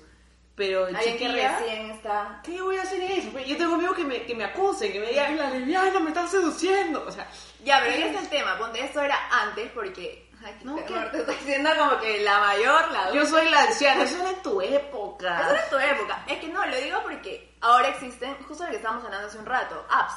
Pero 0.56 0.86
Alguien 0.86 1.18
que 1.18 1.28
recién 1.28 1.90
está. 1.92 2.40
¿qué 2.42 2.62
voy 2.62 2.78
a 2.78 2.84
hacer 2.84 3.02
eso? 3.12 3.30
Pues 3.32 3.46
Yo 3.46 3.58
tengo 3.58 3.76
miedo 3.76 3.94
que 3.94 4.06
me, 4.06 4.22
que 4.24 4.34
me 4.34 4.46
acusen, 4.46 4.90
que 4.94 5.02
me 5.02 5.08
digan, 5.08 5.36
la 5.36 5.50
lesbiana 5.50 6.00
me 6.00 6.10
están 6.12 6.30
seduciendo. 6.30 7.04
O 7.06 7.12
sea, 7.12 7.30
Ya, 7.66 7.82
pero 7.82 7.94
ahí 7.94 8.04
está 8.04 8.22
el 8.22 8.30
tema. 8.30 8.58
Ponte, 8.58 8.80
esto 8.80 9.02
era 9.02 9.18
antes 9.44 9.70
porque. 9.74 10.25
Ay, 10.46 10.56
No, 10.64 10.76
te 10.76 11.18
estoy 11.18 11.36
diciendo 11.36 11.72
como 11.78 12.00
que 12.00 12.20
la 12.22 12.40
mayor, 12.40 12.92
la 12.92 13.12
yo 13.12 13.26
soy 13.26 13.50
la 13.50 13.64
anciana, 13.64 14.04
eso 14.04 14.20
era 14.22 14.30
en 14.30 14.42
tu 14.44 14.62
Eso 14.62 14.76
época. 14.76 15.50
era 15.50 15.64
en 15.64 15.70
tu 15.70 15.78
época. 15.78 16.24
Es 16.28 16.40
que 16.40 16.48
no, 16.50 16.66
lo 16.66 16.76
digo 16.78 17.00
porque 17.04 17.56
ahora 17.62 17.88
existen, 17.90 18.36
justo 18.48 18.64
lo 18.64 18.70
que 18.70 18.76
estábamos 18.78 19.04
hablando 19.06 19.28
hace 19.28 19.38
un 19.40 19.46
rato, 19.48 19.86
apps. 19.90 20.14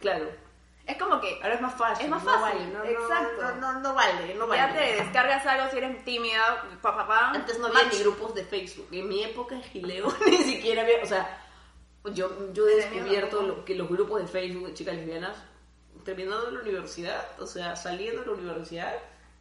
Claro. 0.00 0.26
Es 0.84 0.96
como 0.98 1.20
que 1.20 1.40
Ahora 1.42 1.54
es 1.54 1.60
más 1.60 1.74
fácil. 1.74 2.04
Es 2.04 2.10
más 2.10 2.22
no 2.22 2.30
fácil, 2.38 2.58
vale, 2.58 2.66
no, 2.72 2.78
no, 2.78 2.84
exacto. 2.84 3.42
No, 3.42 3.54
no, 3.72 3.80
no 3.80 3.94
vale, 3.94 4.34
no 4.36 4.46
vale. 4.46 4.60
ya 4.62 4.72
te 4.72 5.02
descargas 5.02 5.44
algo 5.46 5.68
si 5.70 5.78
eres 5.78 6.04
tímida, 6.04 6.62
pa, 6.80 6.94
pa, 6.94 7.06
pa. 7.08 7.30
Antes 7.30 7.58
no 7.58 7.66
había 7.66 7.82
Match. 7.84 7.94
ni 7.94 8.00
grupos 8.02 8.34
de 8.36 8.44
Facebook. 8.44 8.88
En 8.92 9.08
mi 9.08 9.24
época 9.24 9.56
en 9.56 9.62
Gileo 9.64 10.14
ni 10.26 10.36
siquiera 10.36 10.82
había. 10.82 11.02
O 11.02 11.06
sea, 11.06 11.42
yo, 12.12 12.52
yo 12.52 12.68
he 12.68 12.76
descubierto 12.76 13.42
lo- 13.42 13.64
que 13.64 13.74
los 13.74 13.88
grupos 13.88 14.20
de 14.20 14.28
Facebook 14.28 14.68
de 14.68 14.74
chicas 14.74 14.94
lesbianas 14.94 15.36
terminando 16.04 16.52
la 16.52 16.60
universidad, 16.60 17.26
o 17.40 17.46
sea, 17.46 17.74
saliendo 17.74 18.20
de 18.20 18.26
la 18.28 18.32
universidad, 18.34 18.94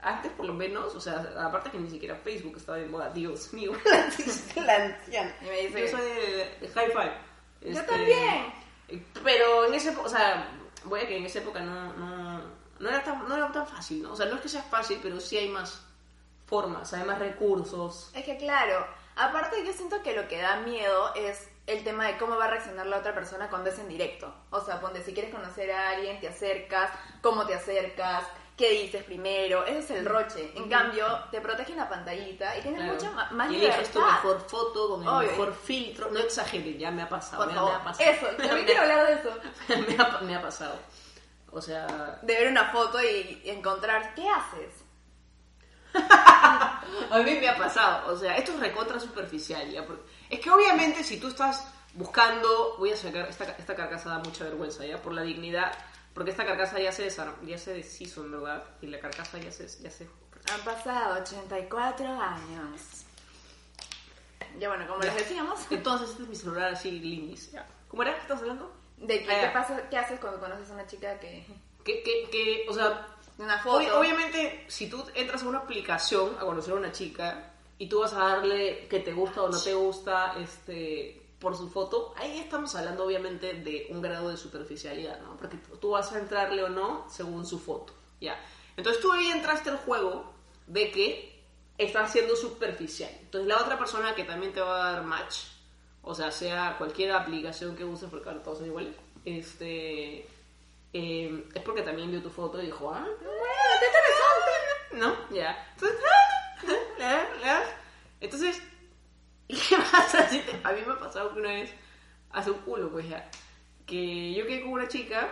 antes 0.05 0.31
por 0.33 0.45
lo 0.45 0.53
menos, 0.53 0.93
o 0.93 1.01
sea, 1.01 1.25
aparte 1.39 1.71
que 1.71 1.79
ni 1.79 1.89
siquiera 1.89 2.15
Facebook 2.15 2.57
estaba 2.57 2.77
de 2.77 2.85
moda, 2.85 3.09
Dios 3.09 3.51
mío, 3.53 3.73
la 4.55 4.75
anciana. 4.75 5.35
Y 5.41 5.45
me 5.45 5.61
dice 5.61 5.81
Yo 5.81 5.97
soy 5.97 6.01
de, 6.01 6.69
High 6.73 6.91
Five. 6.91 7.13
Yo 7.61 7.79
Este, 7.79 7.91
también. 7.91 8.53
Pero 9.23 9.65
en 9.65 9.73
esa 9.73 9.89
época, 9.91 10.05
o 10.05 10.09
sea, 10.09 10.51
voy 10.83 11.01
a 11.01 11.07
que 11.07 11.17
en 11.17 11.25
esa 11.25 11.39
época 11.39 11.59
no, 11.61 11.93
no, 11.93 12.41
no, 12.79 12.89
era 12.89 13.03
tan, 13.03 13.27
no 13.27 13.35
era 13.35 13.51
tan 13.51 13.65
fácil, 13.65 14.03
¿no? 14.03 14.11
O 14.11 14.15
sea, 14.15 14.27
no 14.27 14.35
es 14.35 14.41
que 14.41 14.49
sea 14.49 14.61
fácil, 14.61 14.99
pero 15.01 15.19
sí 15.19 15.37
hay 15.37 15.49
más 15.49 15.83
formas, 16.45 16.93
hay 16.93 17.03
más 17.03 17.17
recursos. 17.17 18.11
Es 18.13 18.23
que 18.23 18.37
claro, 18.37 18.85
aparte 19.15 19.65
yo 19.65 19.73
siento 19.73 20.03
que 20.03 20.15
lo 20.15 20.27
que 20.27 20.39
da 20.39 20.57
miedo 20.57 21.15
es 21.15 21.49
el 21.65 21.83
tema 21.83 22.05
de 22.05 22.17
cómo 22.17 22.37
va 22.37 22.45
a 22.45 22.51
reaccionar 22.51 22.85
la 22.85 22.99
otra 22.99 23.15
persona 23.15 23.49
cuando 23.49 23.71
es 23.71 23.79
en 23.79 23.87
directo. 23.87 24.31
O 24.51 24.61
sea, 24.61 24.79
ponte, 24.79 25.03
si 25.03 25.13
quieres 25.13 25.33
conocer 25.33 25.71
a 25.71 25.89
alguien, 25.89 26.19
te 26.19 26.27
acercas, 26.27 26.91
cómo 27.23 27.47
te 27.47 27.55
acercas, 27.55 28.23
qué 28.57 28.69
dices 28.71 29.03
primero, 29.03 29.65
ese 29.65 29.79
es 29.79 29.89
el 29.91 30.05
roche. 30.05 30.51
En 30.55 30.69
cambio, 30.69 31.05
te 31.31 31.41
protege 31.41 31.73
una 31.73 31.89
pantallita 31.89 32.57
y 32.57 32.61
tienes 32.61 32.79
Claro. 32.81 32.93
mucha 32.95 33.11
ma- 33.11 33.29
más 33.31 33.49
y 33.49 33.55
libertad. 33.55 33.79
eliges 33.79 33.93
tu 33.93 33.99
mejor 34.01 34.39
foto 34.49 34.89
con 34.89 35.01
el 35.03 35.07
Obvio. 35.09 35.29
mejor 35.31 35.53
filtro. 35.55 36.09
No 36.11 36.19
exageren, 36.19 36.77
ya 36.79 36.91
me 36.91 37.01
ha 37.01 37.09
pasado. 37.09 37.43
Por 37.43 37.53
favor, 37.53 37.71
me 37.71 37.77
ha 37.77 37.83
pasado. 37.83 38.09
eso, 38.11 38.25
también 38.37 38.65
quiero 38.65 38.81
hablar 38.81 39.07
de 39.07 39.13
eso. 39.13 39.37
me, 39.87 40.03
ha, 40.03 40.21
me 40.21 40.35
ha 40.35 40.41
pasado. 40.41 40.79
O 41.51 41.61
sea, 41.61 42.19
De 42.21 42.33
ver 42.33 42.47
una 42.49 42.71
foto 42.71 43.01
y 43.01 43.41
y 43.43 43.49
encontrar, 43.49 44.13
¿qué 44.15 44.27
haces? 44.29 44.73
a 45.95 47.19
mí 47.23 47.31
me 47.39 47.47
ha 47.49 47.57
pasado. 47.57 48.13
O 48.13 48.17
sea, 48.17 48.35
esto 48.37 48.51
es 48.53 48.59
recontra 48.59 48.99
superficial. 48.99 49.69
¿ya? 49.69 49.85
Porque- 49.85 50.03
es 50.29 50.39
que 50.39 50.49
obviamente 50.49 51.03
si 51.03 51.19
tú 51.19 51.27
estás 51.29 51.67
buscando, 51.93 52.75
voy 52.77 52.91
a 52.91 52.97
sacar, 52.97 53.27
esta, 53.29 53.45
esta 53.51 53.75
carcasa 53.75 54.09
da 54.09 54.19
mucha 54.19 54.43
vergüenza, 54.43 54.85
¿ya? 54.85 55.01
Por 55.01 55.13
la 55.13 55.21
dignidad. 55.21 55.71
Porque 56.15 56.31
esta 56.31 56.45
carcasa 56.45 56.79
ya 56.79 56.91
se, 56.91 57.07
ya 57.45 57.57
se 57.59 57.73
deshizo, 57.73 58.23
en 58.23 58.31
verdad. 58.31 58.63
Y 58.81 58.87
la 58.87 58.99
carcasa 58.99 59.37
ya 59.37 59.51
se... 59.51 59.67
Ya 59.83 59.91
se 59.91 60.07
Han 60.51 60.61
pasado 60.63 61.21
84 61.21 62.07
años. 62.07 62.81
Ya 64.59 64.69
bueno, 64.69 64.87
como 64.87 65.01
les 65.01 65.13
decíamos, 65.15 65.59
Entonces, 65.69 66.09
este 66.11 66.23
es 66.23 66.29
mi 66.29 66.35
celular 66.35 66.73
así, 66.73 66.91
lindis. 66.91 67.51
¿ya? 67.51 67.67
¿Cómo 67.89 68.03
era? 68.03 68.15
¿Qué 68.15 68.21
estás 68.21 68.39
hablando? 68.41 68.73
de 68.97 69.23
que, 69.23 69.29
Ah, 69.31 69.41
¿qué 69.41 69.47
pasa, 69.49 69.89
qué 69.89 69.97
haces 69.97 70.19
cuando 70.21 70.39
conoces 70.39 70.69
a 70.71 70.73
una 70.73 70.87
chica 70.87 71.19
que 71.19 71.45
Que, 71.83 72.01
que, 72.01 72.29
que, 72.31 72.65
o 72.69 72.73
sea, 72.73 73.05
una 73.37 73.59
foto? 73.59 73.79
Ob- 73.83 73.99
obviamente, 73.99 74.63
si 74.69 74.89
tú 74.89 75.03
entras 75.13 75.43
a 75.43 75.47
una 75.49 75.57
aplicación 75.59 76.33
a 76.37 76.39
conocer 76.39 76.73
a 76.73 76.77
una 76.77 76.93
chica 76.93 77.51
y 77.77 77.89
tú 77.89 77.99
vas 77.99 78.13
a 78.13 78.19
darle 78.19 78.87
que 78.87 79.01
te 79.01 79.11
gusta 79.11 79.41
o 79.43 79.49
no 79.49 79.61
te 79.61 79.73
gusta 79.73 80.35
este 80.39 81.24
por 81.39 81.55
su 81.55 81.69
foto, 81.69 82.13
ahí 82.17 82.39
estamos 82.39 82.75
hablando 82.75 83.05
obviamente 83.05 83.53
de 83.53 83.87
un 83.89 84.01
grado 84.01 84.29
de 84.29 84.37
superficialidad, 84.37 85.19
¿no? 85.21 85.37
Porque 85.37 85.57
tú 85.79 85.91
vas 85.91 86.11
a 86.11 86.19
entrarle 86.19 86.63
o 86.63 86.69
no 86.69 87.05
según 87.09 87.45
su 87.45 87.59
foto, 87.59 87.93
¿ya? 88.21 88.39
Entonces 88.77 89.01
tú 89.01 89.11
ahí 89.11 89.27
entraste 89.27 89.69
al 89.69 89.77
juego 89.77 90.33
de 90.67 90.91
que 90.91 91.43
estás 91.77 92.11
siendo 92.11 92.35
superficial. 92.35 93.11
Entonces 93.21 93.47
la 93.47 93.61
otra 93.61 93.77
persona 93.77 94.15
que 94.15 94.23
también 94.23 94.53
te 94.53 94.61
va 94.61 94.89
a 94.89 94.91
dar 94.93 95.03
match, 95.03 95.43
o 96.01 96.15
sea, 96.15 96.31
sea 96.31 96.75
cualquier 96.77 97.11
aplicación 97.11 97.75
que 97.75 97.83
uses, 97.83 98.09
porque 98.09 98.29
ahora 98.29 98.43
todos 98.43 98.59
son 98.59 98.67
iguales, 98.67 98.95
este... 99.25 100.27
eh, 100.93 101.45
es 101.53 101.61
porque 101.63 101.81
también 101.81 102.11
vio 102.11 102.21
tu 102.21 102.29
foto 102.29 102.61
y 102.61 102.67
dijo, 102.67 102.91
ah, 102.93 103.05
¿no? 104.93 105.15
Ya. 105.29 105.67
Entonces, 105.73 105.99
le 106.97 107.03
das, 107.03 107.27
le 107.39 107.45
das. 107.45 107.67
Entonces, 108.21 108.61
¿y 109.47 109.55
qué 109.55 109.75
pasa? 109.91 110.27
si 110.29 110.39
te- 110.39 110.59
A 110.63 110.71
mí 110.71 110.79
me 110.85 110.93
ha 110.93 110.99
pasado 110.99 111.33
que 111.33 111.39
una 111.39 111.49
vez, 111.49 111.71
hace 112.31 112.51
un 112.51 112.59
culo, 112.59 112.89
pues 112.91 113.07
ya, 113.09 113.29
que 113.85 114.33
yo 114.33 114.45
quedé 114.45 114.61
con 114.61 114.71
una 114.71 114.87
chica 114.87 115.29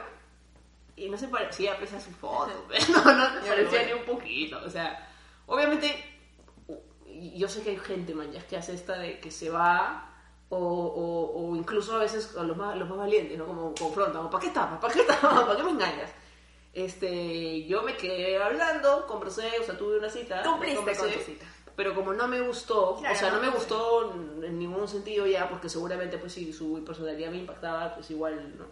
y 0.96 1.10
no 1.10 1.18
se 1.18 1.28
parecía 1.28 1.78
pues, 1.78 1.92
a 1.94 2.00
su 2.00 2.12
foto, 2.12 2.66
pues, 2.68 2.88
no, 2.90 3.04
no 3.04 3.42
se 3.42 3.48
parecía 3.50 3.86
ni 3.86 3.94
un 3.94 4.06
poquito, 4.06 4.60
o 4.66 4.70
sea, 4.70 5.10
obviamente, 5.48 5.92
yo 7.36 7.48
sé 7.48 7.62
que 7.64 7.72
hay 7.72 7.78
gente, 7.78 8.14
man, 8.14 8.32
ya 8.32 8.46
que 8.46 8.58
hace 8.58 8.74
esta 8.74 8.98
de 8.98 9.20
que 9.20 9.32
se 9.32 9.50
va... 9.50 10.10
O, 10.50 10.58
o, 10.58 11.50
o 11.52 11.56
incluso 11.56 11.96
a 11.96 12.00
veces 12.00 12.36
a 12.38 12.44
los 12.44 12.56
más, 12.56 12.78
los 12.78 12.88
más 12.88 13.00
valientes, 13.00 13.36
¿no? 13.40 13.46
Como 13.48 13.74
confrontan, 13.74 14.30
¿para 14.30 14.44
qué 14.44 14.52
tapas? 14.52 14.78
¿Para 14.80 14.94
qué 14.94 15.02
tapas? 15.02 15.42
¿Para 15.46 15.56
qué 15.58 15.64
me 15.64 15.72
engañas? 15.72 16.12
Este, 16.74 17.64
yo 17.66 17.82
me 17.82 17.98
quedé 17.98 18.38
hablando, 18.40 19.08
conversé, 19.08 19.50
o 19.60 19.64
sea, 19.64 19.76
tuve 19.76 19.98
una 19.98 20.10
cita. 20.12 20.44
Cumpliste 20.44 20.76
con 20.96 21.12
tu 21.12 21.20
cita. 21.26 21.46
Pero 21.76 21.96
como 21.96 22.14
no 22.14 22.28
me 22.28 22.42
gustó, 22.42 22.98
Claro, 23.00 23.16
o 23.16 23.18
sea, 23.18 23.32
no, 23.32 23.40
me 23.40 23.50
gustó 23.50 24.14
en 24.44 24.60
ningún 24.60 24.88
sentido 24.88 25.26
ya, 25.26 25.50
porque 25.50 25.70
seguramente, 25.70 26.18
pues, 26.18 26.34
si 26.34 26.54
su 26.54 26.84
personalidad 26.86 27.32
me 27.32 27.38
impactaba, 27.38 27.96
pues 27.96 28.10
igual, 28.12 28.54
¿no? 28.58 28.66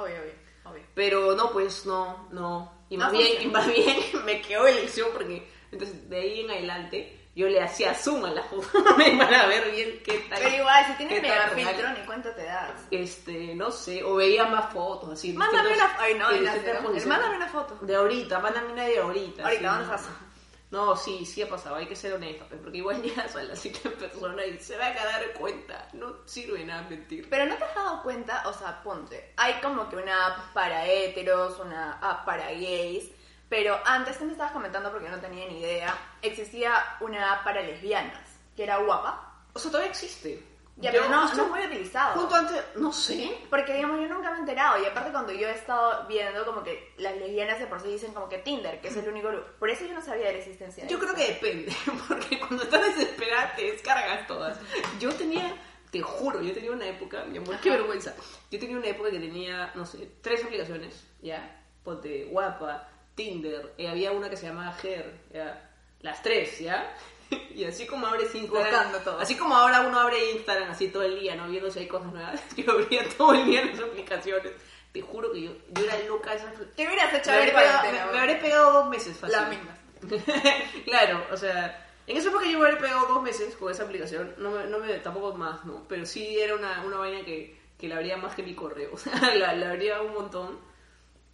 Obvio, 0.00 0.16
obvio, 0.20 0.32
obvio. 0.64 0.82
Pero 0.94 1.34
no, 1.34 1.50
pues, 1.50 1.86
no, 1.86 2.28
no. 2.30 2.72
Y 2.90 2.96
No 2.96 3.04
más 3.04 3.12
bien, 3.12 3.42
y 3.42 3.46
más 3.46 3.66
bien 3.66 3.96
me 4.24 4.42
quedó 4.42 4.66
elección 4.66 5.08
porque, 5.12 5.48
entonces, 5.70 6.08
de 6.10 6.20
ahí 6.20 6.40
en 6.40 6.50
adelante, 6.50 7.18
yo 7.34 7.48
le 7.48 7.62
hacía 7.62 7.94
zoom 7.94 8.26
a 8.26 8.30
la 8.30 8.42
foto 8.42 8.68
para 9.18 9.46
ver 9.46 9.70
bien 9.70 10.02
qué 10.04 10.18
tal. 10.28 10.38
Pero 10.42 10.56
igual, 10.56 10.86
si 10.86 10.92
tienes 10.98 11.22
mega 11.22 11.48
filtro, 11.48 11.88
ni 11.90 12.04
cuenta 12.04 12.34
te 12.34 12.44
das. 12.44 12.86
Este, 12.90 13.54
no 13.54 13.70
sé, 13.70 14.04
o 14.04 14.16
veía 14.16 14.44
más 14.44 14.70
fotos, 14.72 15.10
así. 15.10 15.32
Mándame 15.32 15.72
una... 15.72 15.96
Ay, 15.98 16.14
no, 16.14 16.26
posiciones. 16.26 17.06
Mándame 17.06 17.36
una 17.36 17.48
foto. 17.48 17.78
De 17.80 17.96
ahorita, 17.96 18.38
mándame 18.40 18.72
una 18.72 18.84
de 18.84 18.98
ahorita. 18.98 19.44
Ahorita, 19.44 19.60
sí, 19.60 19.64
¿dónde 19.64 19.86
no. 19.86 20.31
No, 20.72 20.96
sí, 20.96 21.26
sí 21.26 21.42
ha 21.42 21.48
pasado, 21.50 21.76
hay 21.76 21.84
que 21.84 21.94
ser 21.94 22.14
honesta, 22.14 22.46
pues, 22.48 22.58
porque 22.62 22.78
igual 22.78 23.02
ya 23.16 23.28
son 23.28 23.46
las 23.46 23.60
cita 23.60 23.90
en 23.90 23.92
persona 23.92 24.46
y 24.46 24.58
se 24.58 24.78
va 24.78 24.86
a 24.86 24.94
dar 24.94 25.34
cuenta, 25.34 25.86
no 25.92 26.16
sirve 26.24 26.64
nada 26.64 26.88
mentir. 26.88 27.28
Pero 27.28 27.44
no 27.44 27.56
te 27.56 27.64
has 27.64 27.74
dado 27.74 28.02
cuenta, 28.02 28.42
o 28.48 28.54
sea, 28.54 28.82
ponte, 28.82 29.34
hay 29.36 29.60
como 29.60 29.90
que 29.90 29.96
una 29.96 30.28
app 30.28 30.54
para 30.54 30.86
heteros, 30.86 31.60
una 31.60 31.98
app 32.00 32.24
para 32.24 32.50
gays, 32.52 33.10
pero 33.50 33.78
antes 33.84 34.16
que 34.16 34.24
me 34.24 34.32
estabas 34.32 34.52
comentando 34.52 34.90
porque 34.90 35.04
yo 35.04 35.12
no 35.12 35.20
tenía 35.20 35.46
ni 35.46 35.60
idea, 35.60 35.94
existía 36.22 36.72
una 37.00 37.34
app 37.34 37.44
para 37.44 37.60
lesbianas, 37.60 38.38
que 38.56 38.62
era 38.62 38.78
guapa. 38.78 39.44
O 39.52 39.58
sea, 39.58 39.70
todavía 39.70 39.90
existe. 39.90 40.42
Ya, 40.76 40.90
Yo 40.90 41.00
pero 41.02 41.10
no, 41.14 41.34
no 41.34 41.42
es 41.44 41.48
muy 41.50 41.60
utilizado. 41.66 42.18
Junto 42.18 42.34
antes, 42.34 42.62
no 42.76 42.92
sé. 42.92 43.30
Porque, 43.50 43.74
digamos, 43.74 44.00
yo 44.00 44.08
nunca 44.08 44.30
me 44.30 44.36
he 44.38 44.40
enterado. 44.40 44.82
Y 44.82 44.86
aparte, 44.86 45.12
cuando 45.12 45.30
yo 45.32 45.46
he 45.46 45.52
estado 45.52 46.06
viendo, 46.08 46.44
como 46.46 46.62
que 46.64 46.92
las 46.96 47.14
lesbianas 47.16 47.58
de 47.58 47.66
por 47.66 47.80
sí 47.80 47.88
dicen 47.88 48.14
como 48.14 48.28
que 48.28 48.38
Tinder, 48.38 48.80
que 48.80 48.88
es 48.88 48.96
el 48.96 49.06
único. 49.08 49.30
lu- 49.30 49.44
Por 49.58 49.68
eso 49.68 49.84
yo 49.84 49.92
no 49.94 50.00
sabía 50.00 50.26
de 50.28 50.32
la 50.32 50.38
existencia 50.38 50.82
de 50.84 50.90
Yo 50.90 50.98
creo 50.98 51.14
que 51.14 51.26
depende, 51.28 51.72
porque 52.08 52.38
cuando 52.40 52.62
estás 52.64 52.82
desesperada 52.96 53.54
te 53.54 53.70
descargas 53.70 54.26
todas. 54.26 54.58
Yo 54.98 55.12
tenía, 55.14 55.54
te 55.90 56.00
juro, 56.00 56.40
yo 56.40 56.54
tenía 56.54 56.72
una 56.72 56.86
época, 56.86 57.22
mi 57.24 57.36
amor, 57.38 57.58
qué 57.60 57.68
vergüenza. 57.70 58.14
Yo 58.50 58.58
tenía 58.58 58.76
una 58.78 58.88
época 58.88 59.10
que 59.10 59.20
tenía, 59.20 59.70
no 59.74 59.84
sé, 59.84 60.10
tres 60.22 60.42
aplicaciones, 60.42 61.04
ya, 61.20 61.64
ponte 61.84 62.24
guapa, 62.24 62.88
Tinder, 63.14 63.74
y 63.76 63.84
había 63.86 64.10
una 64.12 64.30
que 64.30 64.38
se 64.38 64.46
llamaba 64.46 64.74
Her, 64.82 65.20
ya, 65.34 65.70
las 66.00 66.22
tres, 66.22 66.58
ya. 66.60 66.96
Y 67.54 67.64
así 67.64 67.86
como 67.86 68.06
abres 68.06 68.34
Instagram, 68.34 68.92
todo. 69.04 69.18
así 69.20 69.36
como 69.36 69.54
ahora 69.54 69.82
uno 69.82 70.00
abre 70.00 70.32
Instagram 70.32 70.70
así 70.70 70.88
todo 70.88 71.02
el 71.02 71.20
día, 71.20 71.34
no 71.36 71.48
viendo 71.48 71.70
si 71.70 71.80
hay 71.80 71.86
cosas 71.88 72.12
nuevas, 72.12 72.40
yo 72.56 72.72
abría 72.72 73.06
todo 73.16 73.34
el 73.34 73.44
día 73.46 73.64
las 73.64 73.78
aplicaciones. 73.80 74.52
Te 74.92 75.00
juro 75.00 75.32
que 75.32 75.42
yo, 75.42 75.52
yo 75.70 75.84
era 75.84 75.98
loca 76.06 76.30
de 76.32 76.36
esas 76.36 76.54
¿Qué 76.76 76.86
hubieras 76.86 77.14
hecho 77.14 77.30
me 77.30 77.36
habré, 77.38 77.52
pegado, 77.52 77.82
me- 77.84 78.12
me 78.12 78.18
habré 78.18 78.34
pegado 78.36 78.72
dos 78.72 78.88
meses 78.90 79.16
fácil. 79.16 79.36
La 79.38 79.46
misma. 79.48 79.76
claro, 80.84 81.24
o 81.30 81.36
sea, 81.36 81.86
en 82.06 82.16
esa 82.16 82.28
época 82.28 82.44
yo 82.46 82.58
me 82.58 82.66
habré 82.66 82.78
pegado 82.80 83.06
dos 83.06 83.22
meses 83.22 83.54
con 83.56 83.70
esa 83.70 83.84
aplicación, 83.84 84.34
no 84.38 84.50
me, 84.50 84.64
no 84.66 84.78
me 84.78 84.92
tampoco 84.98 85.34
más, 85.36 85.64
¿no? 85.64 85.84
Pero 85.88 86.04
sí 86.06 86.38
era 86.38 86.54
una, 86.54 86.82
una 86.84 86.96
vaina 86.98 87.24
que, 87.24 87.58
que 87.78 87.88
la 87.88 87.96
abría 87.96 88.16
más 88.16 88.34
que 88.34 88.42
mi 88.42 88.54
correo, 88.54 88.90
o 88.92 88.98
sea, 88.98 89.14
la, 89.34 89.54
la 89.54 89.70
abría 89.70 90.00
un 90.02 90.12
montón. 90.14 90.58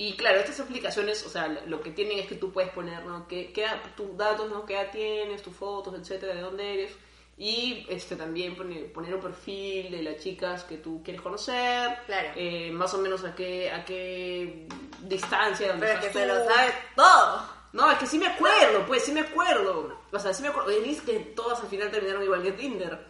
Y 0.01 0.17
claro, 0.17 0.39
estas 0.39 0.61
aplicaciones, 0.61 1.27
o 1.27 1.29
sea, 1.29 1.49
lo 1.67 1.81
que 1.81 1.91
tienen 1.91 2.21
es 2.21 2.27
que 2.29 2.37
tú 2.37 2.53
puedes 2.53 2.71
poner, 2.71 3.05
¿no? 3.05 3.27
¿Qué, 3.27 3.53
qué 3.53 3.67
tus 3.97 4.17
datos, 4.17 4.49
¿no? 4.49 4.65
¿Qué 4.65 4.75
edad 4.75 4.93
tienes, 4.93 5.43
tus 5.43 5.55
fotos, 5.57 5.93
etcétera, 5.99 6.35
de 6.35 6.41
dónde 6.41 6.75
eres? 6.75 6.97
Y 7.37 7.85
este, 7.89 8.15
también 8.17 8.55
poner, 8.57 8.93
poner 8.93 9.15
un 9.15 9.21
perfil 9.21 9.91
de 9.91 10.03
las 10.03 10.17
chicas 10.23 10.63
que 10.65 10.79
tú 10.79 11.03
quieres 11.03 11.21
conocer. 11.21 11.99
Claro. 12.07 12.31
eh, 12.37 12.71
más 12.73 12.95
o 12.95 12.99
menos 12.99 13.25
a 13.25 13.35
qué, 13.35 13.71
a 13.73 13.85
qué 13.85 14.69
distancia, 15.03 15.75
Pero 15.79 15.93
es 15.93 16.01
que 16.01 16.07
estás 16.07 16.23
se 16.23 16.29
tú. 16.29 16.35
lo 16.35 16.45
sabe 16.45 16.73
todo. 16.95 17.59
No, 17.73 17.91
es 17.91 17.99
que 17.99 18.07
sí 18.07 18.19
me 18.19 18.29
acuerdo, 18.29 18.87
pues 18.87 19.05
sí 19.05 19.13
me 19.13 19.21
acuerdo. 19.21 20.01
O 20.11 20.19
sea, 20.19 20.33
sí 20.33 20.43
me 20.43 20.49
acuerdo. 20.49 20.71
Y 20.81 20.91
es 20.91 21.03
que 21.03 21.19
todas 21.37 21.61
al 21.61 21.69
final 21.69 21.91
terminaron 21.91 22.23
igual 22.23 22.43
que 22.43 22.53
Tinder, 22.53 23.05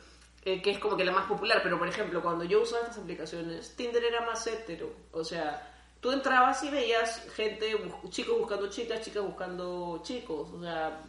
eh, 0.45 0.61
que 0.61 0.71
es 0.73 0.78
como 0.78 0.97
que 0.97 1.04
la 1.04 1.12
más 1.12 1.26
popular. 1.26 1.61
Pero 1.62 1.78
por 1.78 1.87
ejemplo, 1.88 2.21
cuando 2.23 2.45
yo 2.45 2.62
usaba 2.62 2.83
estas 2.87 2.99
aplicaciones, 2.99 3.76
Tinder 3.76 4.02
era 4.04 4.23
más 4.26 4.47
hetero. 4.47 4.90
O 5.12 5.23
sea, 5.25 5.78
tú 6.00 6.12
entrabas 6.12 6.62
y 6.62 6.71
veías 6.71 7.23
gente, 7.35 7.76
chicos 8.11 8.38
buscando 8.38 8.69
chicas, 8.69 9.00
chicas 9.02 9.23
buscando 9.23 10.00
chicos. 10.02 10.49
O 10.52 10.61
sea, 10.62 11.00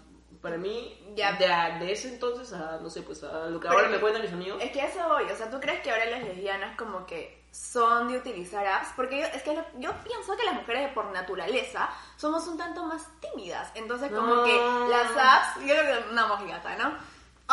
para 0.42 0.58
mí, 0.58 0.98
Ya. 1.16 1.34
de, 1.34 1.86
de 1.86 1.92
ese 1.92 2.10
entonces 2.14 2.54
a, 2.54 2.78
no 2.82 2.90
sé, 2.90 3.02
pues 3.02 3.24
a 3.24 3.48
lo 3.48 3.60
que 3.60 3.68
Pero 3.68 3.80
ahora 3.80 3.90
me 3.90 4.00
cuentan 4.00 4.22
mis 4.24 4.32
amigos. 4.32 4.62
Es 4.64 4.72
que 4.72 4.84
eso 4.86 5.08
voy, 5.10 5.26
o 5.26 5.36
sea, 5.36 5.50
¿tú 5.50 5.60
crees 5.60 5.82
que 5.82 5.92
ahora 5.92 6.06
las 6.06 6.24
lesbianas 6.24 6.78
como 6.78 7.06
que 7.06 7.44
son 7.52 8.08
de 8.08 8.18
utilizar 8.18 8.66
apps? 8.66 8.90
Porque 8.96 9.20
yo, 9.20 9.26
es 9.28 9.44
que 9.44 9.54
lo- 9.54 9.66
yo 9.80 9.92
pienso 10.04 10.38
que 10.38 10.44
las 10.46 10.54
mujeres 10.56 10.94
por 10.94 11.06
naturaleza 11.12 11.90
somos 12.16 12.48
un 12.48 12.58
tanto 12.58 12.84
más 12.86 13.06
tímidas, 13.20 13.70
entonces 13.76 14.10
como 14.12 14.34
No. 14.36 14.44
que 14.46 14.56
las 14.90 15.12
apps, 15.18 15.60
yo 15.68 15.76
creo 15.76 16.04
que 16.06 16.10
una 16.12 16.28
mojigata, 16.28 16.76
¿no? 16.78 16.94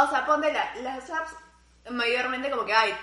O 0.00 0.06
sea, 0.08 0.24
ponte 0.24 0.52
la- 0.52 0.74
las 0.76 1.10
apps 1.10 1.32
mayormente 1.90 2.50
como 2.50 2.64
que, 2.64 2.72
ay, 2.74 2.94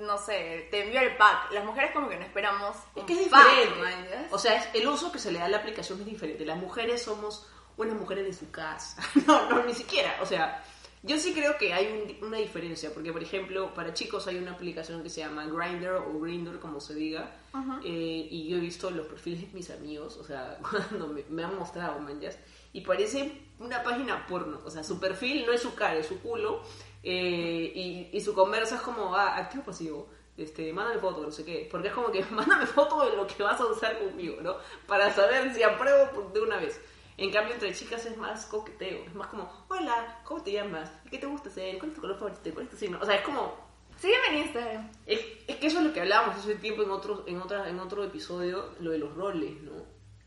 no 0.00 0.18
sé, 0.18 0.68
te 0.70 0.82
envío 0.84 1.00
el 1.00 1.16
pack, 1.16 1.52
las 1.52 1.64
mujeres 1.64 1.92
como 1.92 2.08
que 2.08 2.16
no 2.16 2.24
esperamos 2.24 2.76
Es 2.96 3.04
que 3.04 3.22
es 3.24 3.28
pack, 3.28 3.46
diferente. 3.48 4.26
O 4.30 4.38
sea, 4.38 4.56
es- 4.56 4.68
el 4.74 4.88
uso 4.88 5.12
que 5.12 5.18
se 5.18 5.30
le 5.30 5.38
da 5.38 5.44
a 5.44 5.48
la 5.48 5.58
aplicación 5.58 6.00
es 6.00 6.06
diferente. 6.06 6.44
Las 6.44 6.58
mujeres 6.58 7.02
somos 7.02 7.46
unas 7.76 7.94
mujeres 7.96 8.24
de 8.26 8.32
su 8.32 8.50
casa. 8.50 9.02
No, 9.26 9.48
no, 9.50 9.62
ni 9.64 9.74
siquiera. 9.74 10.18
O 10.22 10.26
sea, 10.26 10.62
yo 11.02 11.18
sí 11.18 11.32
creo 11.32 11.56
que 11.56 11.72
hay 11.72 11.86
un- 12.20 12.26
una 12.26 12.36
diferencia. 12.38 12.92
Porque, 12.92 13.12
por 13.12 13.22
ejemplo, 13.22 13.72
para 13.74 13.94
chicos 13.94 14.26
hay 14.26 14.36
una 14.36 14.52
aplicación 14.52 15.02
que 15.02 15.08
se 15.10 15.20
llama 15.20 15.46
Grindr 15.46 15.92
o 15.92 16.18
Grindr, 16.20 16.58
como 16.60 16.80
se 16.80 16.94
diga. 16.94 17.36
Eh, 17.84 18.28
y 18.30 18.48
yo 18.48 18.56
he 18.58 18.60
visto 18.60 18.90
los 18.90 19.06
perfiles 19.06 19.40
de 19.42 19.48
mis 19.54 19.70
amigos. 19.70 20.16
O 20.18 20.24
sea, 20.24 20.58
cuando 20.70 21.08
me, 21.08 21.24
me 21.28 21.44
han 21.44 21.56
mostrado, 21.58 21.98
manjas. 22.00 22.38
Y 22.72 22.82
parece 22.82 23.32
una 23.58 23.82
página 23.82 24.26
porno. 24.26 24.60
O 24.64 24.70
sea, 24.70 24.84
su 24.84 25.00
perfil 25.00 25.44
no 25.46 25.52
es 25.52 25.62
su 25.62 25.74
cara, 25.74 25.96
es 25.96 26.06
su 26.06 26.20
culo. 26.20 26.62
Eh, 27.02 27.72
y, 27.74 28.10
y 28.12 28.20
su 28.20 28.34
conversa 28.34 28.76
es 28.76 28.82
como, 28.82 29.14
ah, 29.14 29.36
activo 29.36 29.64
pasivo. 29.64 30.08
Este, 30.36 30.72
mándame 30.72 31.00
foto, 31.00 31.22
no 31.22 31.30
sé 31.30 31.44
qué. 31.44 31.68
Porque 31.70 31.88
es 31.88 31.94
como 31.94 32.10
que, 32.10 32.24
mándame 32.30 32.66
foto 32.66 33.04
de 33.08 33.16
lo 33.16 33.26
que 33.26 33.42
vas 33.42 33.60
a 33.60 33.66
usar 33.66 33.98
conmigo, 33.98 34.40
¿no? 34.40 34.56
Para 34.86 35.12
saber 35.12 35.52
si 35.54 35.62
apruebo 35.62 36.30
de 36.32 36.40
una 36.40 36.56
vez. 36.56 36.80
En 37.16 37.30
cambio, 37.30 37.54
entre 37.54 37.74
chicas 37.74 38.06
es 38.06 38.16
más 38.16 38.46
coqueteo. 38.46 39.04
Es 39.04 39.14
más 39.14 39.28
como, 39.28 39.50
hola, 39.68 40.20
¿cómo 40.24 40.42
te 40.42 40.52
llamas? 40.52 40.90
¿Qué 41.10 41.18
te 41.18 41.26
gusta 41.26 41.50
hacer? 41.50 41.78
¿Cuál 41.78 41.90
es 41.90 41.94
tu 41.94 42.00
color 42.00 42.16
favorito? 42.16 42.50
¿Cuál 42.54 42.64
es 42.64 42.70
tu 42.70 42.76
signo? 42.76 42.98
O 43.00 43.04
sea, 43.04 43.16
es 43.16 43.22
como, 43.22 43.70
Sígueme 44.00 44.28
en 44.28 44.38
Instagram. 44.38 44.90
es, 45.04 45.20
es 45.46 45.56
que 45.56 45.66
eso 45.66 45.78
es 45.78 45.84
lo 45.84 45.92
que 45.92 46.00
hablábamos 46.00 46.36
hace 46.36 46.54
tiempo 46.54 46.82
en 46.82 46.90
otro, 46.90 47.24
en, 47.26 47.38
otra, 47.42 47.68
en 47.68 47.78
otro 47.78 48.02
episodio, 48.02 48.70
lo 48.80 48.92
de 48.92 48.98
los 48.98 49.14
roles, 49.14 49.60
¿no? 49.60 49.72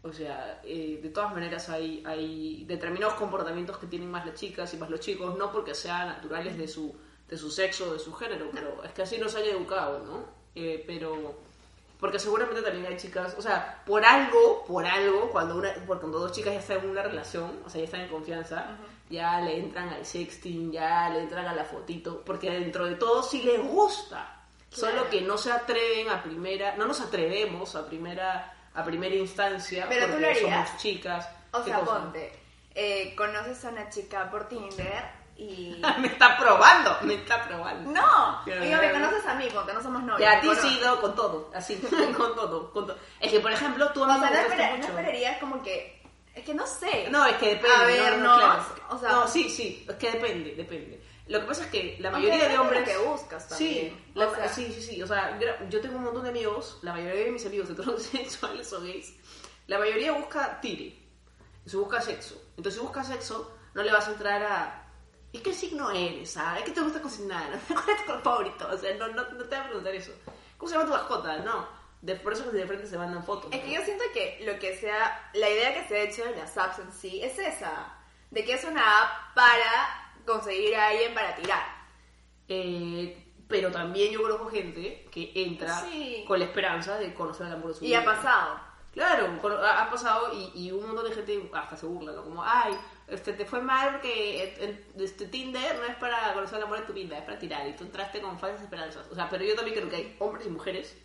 O 0.03 0.11
sea, 0.11 0.61
eh, 0.65 0.99
de 1.01 1.09
todas 1.09 1.33
maneras 1.33 1.69
hay, 1.69 2.03
hay 2.05 2.65
determinados 2.67 3.15
comportamientos 3.15 3.77
que 3.77 3.87
tienen 3.87 4.11
más 4.11 4.25
las 4.25 4.35
chicas 4.35 4.73
y 4.73 4.77
más 4.77 4.89
los 4.89 4.99
chicos, 4.99 5.37
no 5.37 5.51
porque 5.51 5.73
sean 5.73 6.09
naturales 6.09 6.57
de 6.57 6.67
su, 6.67 6.93
de 7.29 7.37
su 7.37 7.49
sexo 7.49 7.93
de 7.93 7.99
su 7.99 8.13
género, 8.13 8.49
pero 8.53 8.83
es 8.83 8.91
que 8.91 9.03
así 9.03 9.17
nos 9.17 9.33
haya 9.35 9.51
educado, 9.51 9.99
¿no? 9.99 10.25
Eh, 10.55 10.83
pero, 10.85 11.35
porque 11.99 12.19
seguramente 12.19 12.61
también 12.61 12.85
hay 12.85 12.97
chicas, 12.97 13.33
o 13.37 13.41
sea, 13.41 13.81
por 13.85 14.03
algo, 14.03 14.65
por 14.67 14.85
algo, 14.85 15.31
cuando, 15.31 15.55
una, 15.55 15.73
cuando 15.85 16.19
dos 16.19 16.33
chicas 16.33 16.53
ya 16.53 16.59
están 16.59 16.79
en 16.79 16.89
una 16.89 17.03
relación, 17.03 17.61
o 17.65 17.69
sea, 17.69 17.79
ya 17.79 17.85
están 17.85 18.01
en 18.01 18.09
confianza, 18.09 18.77
ya 19.09 19.39
le 19.39 19.57
entran 19.57 19.89
al 19.89 20.05
sexting, 20.05 20.71
ya 20.71 21.09
le 21.09 21.21
entran 21.21 21.45
a 21.45 21.55
la 21.55 21.63
fotito, 21.63 22.21
porque 22.25 22.51
dentro 22.51 22.85
de 22.85 22.95
todo 22.95 23.23
sí 23.23 23.41
les 23.43 23.61
gusta. 23.65 24.41
Solo 24.69 25.07
que 25.09 25.21
no 25.21 25.37
se 25.37 25.51
atreven 25.51 26.09
a 26.09 26.23
primera, 26.23 26.75
no 26.75 26.87
nos 26.87 26.99
atrevemos 26.99 27.75
a 27.75 27.85
primera, 27.85 28.52
a 28.75 28.83
primera 28.83 29.15
instancia 29.15 29.85
Pero 29.89 30.05
tú 30.07 30.11
porque 30.13 30.21
lo 30.25 30.31
harías. 30.31 30.67
somos 30.69 30.81
chicas. 30.81 31.29
O 31.51 31.63
¿Qué 31.63 31.69
sea, 31.69 31.79
cosa? 31.79 31.91
ponte, 31.99 32.39
eh, 32.75 33.13
conoces 33.15 33.63
a 33.65 33.69
una 33.69 33.89
chica 33.89 34.29
por 34.31 34.47
Tinder 34.47 35.03
y... 35.35 35.81
me 35.99 36.07
está 36.07 36.37
probando, 36.37 36.97
me 37.03 37.15
está 37.15 37.43
probando. 37.47 37.91
No, 37.91 38.41
Pero 38.45 38.61
digo, 38.61 38.75
no, 38.75 38.81
me 38.81 38.87
no. 38.87 38.93
conoces 39.05 39.25
a 39.27 39.35
mí, 39.35 39.47
ponte, 39.53 39.73
no 39.73 39.81
somos 39.83 40.03
novios. 40.03 40.21
Y 40.21 40.23
a 40.35 40.41
ti 40.41 40.47
conoces. 40.47 40.71
sí, 40.71 40.79
no, 40.83 41.01
con 41.01 41.15
todo, 41.15 41.51
así, 41.55 41.75
con 42.17 42.35
todo, 42.35 42.71
con 42.71 42.87
todo. 42.87 42.97
Es 43.19 43.31
que, 43.31 43.39
por 43.39 43.51
ejemplo, 43.51 43.91
tú 43.93 44.03
a 44.03 44.15
O 44.15 44.19
sea, 44.19 44.29
no, 44.29 44.35
espera- 44.37 44.71
no 44.71 44.77
mucho. 44.77 44.89
esperarías 44.89 45.37
como 45.39 45.61
que... 45.61 46.01
Es 46.33 46.43
que 46.43 46.53
no 46.55 46.65
sé. 46.65 47.07
No, 47.11 47.23
es 47.27 47.35
que 47.35 47.49
depende. 47.55 47.75
A 47.75 47.79
no, 47.81 47.85
ver, 47.85 48.17
no, 48.17 48.23
no, 48.33 48.39
claro. 48.39 48.65
o 48.89 48.97
sea- 48.97 49.09
no, 49.11 49.27
sí, 49.27 49.49
sí, 49.51 49.85
es 49.87 49.95
que 49.97 50.11
depende, 50.13 50.55
depende. 50.55 50.99
Lo 51.27 51.39
que 51.39 51.45
pasa 51.45 51.63
es 51.63 51.69
que 51.71 51.97
la 51.99 52.11
mayoría 52.11 52.33
de 52.35 52.39
depende 52.49 52.53
de 52.53 52.59
hombres... 52.59 52.89
que 52.89 52.97
buscas 52.97 53.47
también. 53.47 53.71
Sí, 53.89 54.11
la- 54.13 54.35
sea- 54.35 54.49
sí, 54.49 54.71
sí, 54.73 54.81
sí. 54.81 55.01
O 55.03 55.07
sea, 55.07 55.39
yo 55.69 55.79
tengo 55.81 55.97
un 55.97 56.03
montón 56.03 56.23
de 56.23 56.29
amigos, 56.29 56.79
la 56.81 56.91
mayoría 56.93 57.23
de 57.25 57.31
mis 57.31 57.45
amigos 57.45 57.69
heterosexuales 57.69 58.71
o 58.73 58.81
gays, 58.81 59.13
la 59.67 59.79
mayoría 59.79 60.11
busca 60.11 60.59
tire, 60.59 60.97
se 61.65 61.77
busca 61.77 62.01
sexo. 62.01 62.35
Entonces, 62.57 62.73
si 62.75 62.79
busca 62.85 63.03
sexo, 63.03 63.55
no 63.73 63.83
le 63.83 63.91
vas 63.91 64.07
a 64.07 64.11
entrar 64.11 64.43
a... 64.43 64.79
¿Y 65.31 65.39
qué 65.39 65.53
signo 65.53 65.89
eres? 65.91 66.31
¿Sabes? 66.31 66.63
¿Qué 66.63 66.71
te 66.71 66.81
gusta 66.81 67.01
cocinar? 67.01 67.57
¿Cuál 67.67 67.89
es 67.89 67.97
tu 68.01 68.05
color 68.05 68.21
favorito? 68.21 68.67
O 68.71 68.77
sea, 68.77 68.93
no, 68.97 69.07
no, 69.07 69.23
no 69.31 69.43
te 69.45 69.55
va 69.55 69.61
a 69.61 69.65
preguntar 69.65 69.95
eso. 69.95 70.11
¿Cómo 70.57 70.69
se 70.69 70.75
llama 70.77 70.87
tu 70.89 70.93
mascota? 70.95 71.37
No. 71.37 71.67
De, 72.01 72.15
por 72.17 72.33
eso 72.33 72.51
que 72.51 72.57
de 72.57 72.67
frente 72.67 72.85
se 72.85 72.97
mandan 72.97 73.23
fotos. 73.23 73.49
Es 73.53 73.61
que 73.61 73.67
¿no? 73.69 73.73
yo 73.79 73.85
siento 73.85 74.03
que 74.13 74.41
lo 74.45 74.59
que 74.59 74.77
sea, 74.77 75.31
la 75.33 75.49
idea 75.49 75.73
que 75.73 75.87
se 75.87 75.95
ha 75.97 76.01
hecho 76.03 76.25
de 76.25 76.35
las 76.35 76.55
apps 76.57 76.79
en 76.79 76.91
sí 76.91 77.23
es 77.23 77.39
esa, 77.39 77.95
de 78.29 78.43
que 78.43 78.53
es 78.55 78.63
una 78.65 78.81
app 79.01 79.33
para 79.33 80.02
conseguir 80.25 80.75
a 80.75 80.89
alguien 80.89 81.13
para 81.13 81.35
tirar. 81.35 81.63
Eh, 82.47 83.17
pero 83.47 83.71
también 83.71 84.11
yo 84.11 84.21
conozco 84.21 84.49
gente 84.49 85.07
que 85.11 85.31
entra 85.35 85.81
Sí. 85.81 86.23
con 86.27 86.39
la 86.39 86.45
esperanza 86.45 86.97
de 86.97 87.13
conocer 87.13 87.47
el 87.47 87.53
amor 87.53 87.69
de 87.69 87.73
su 87.75 87.83
Y 87.83 87.87
vida. 87.89 87.99
ha 87.99 88.05
pasado. 88.05 88.59
Claro, 88.93 89.27
ha, 89.67 89.89
pasado 89.89 90.31
y, 90.33 90.51
y 90.67 90.71
un 90.71 90.85
montón 90.85 91.05
de 91.09 91.15
gente 91.15 91.49
hasta 91.53 91.75
se 91.75 91.87
burla, 91.87 92.11
¿no? 92.11 92.23
Como, 92.23 92.43
ay, 92.43 92.77
este, 93.07 93.33
te 93.33 93.43
fue 93.43 93.59
mal 93.59 93.91
porque 93.93 94.53
este 94.97 95.25
Tinder 95.27 95.77
no 95.79 95.85
es 95.85 95.95
para 95.95 96.31
conocer 96.35 96.59
el 96.59 96.65
amor 96.65 96.79
de 96.79 96.85
tu 96.85 96.93
vida, 96.93 97.17
es 97.17 97.23
para 97.23 97.39
tirar. 97.39 97.67
Y 97.67 97.73
tú 97.75 97.85
entraste 97.85 98.21
con 98.21 98.37
falsas 98.37 98.61
esperanzas. 98.61 99.07
O 99.11 99.15
sea, 99.15 99.29
pero 99.29 99.43
yo 99.43 99.55
también 99.55 99.75
creo 99.77 99.89
que 99.89 99.95
hay 99.95 100.15
hombres 100.19 100.45
y 100.45 100.49
mujeres, 100.49 100.95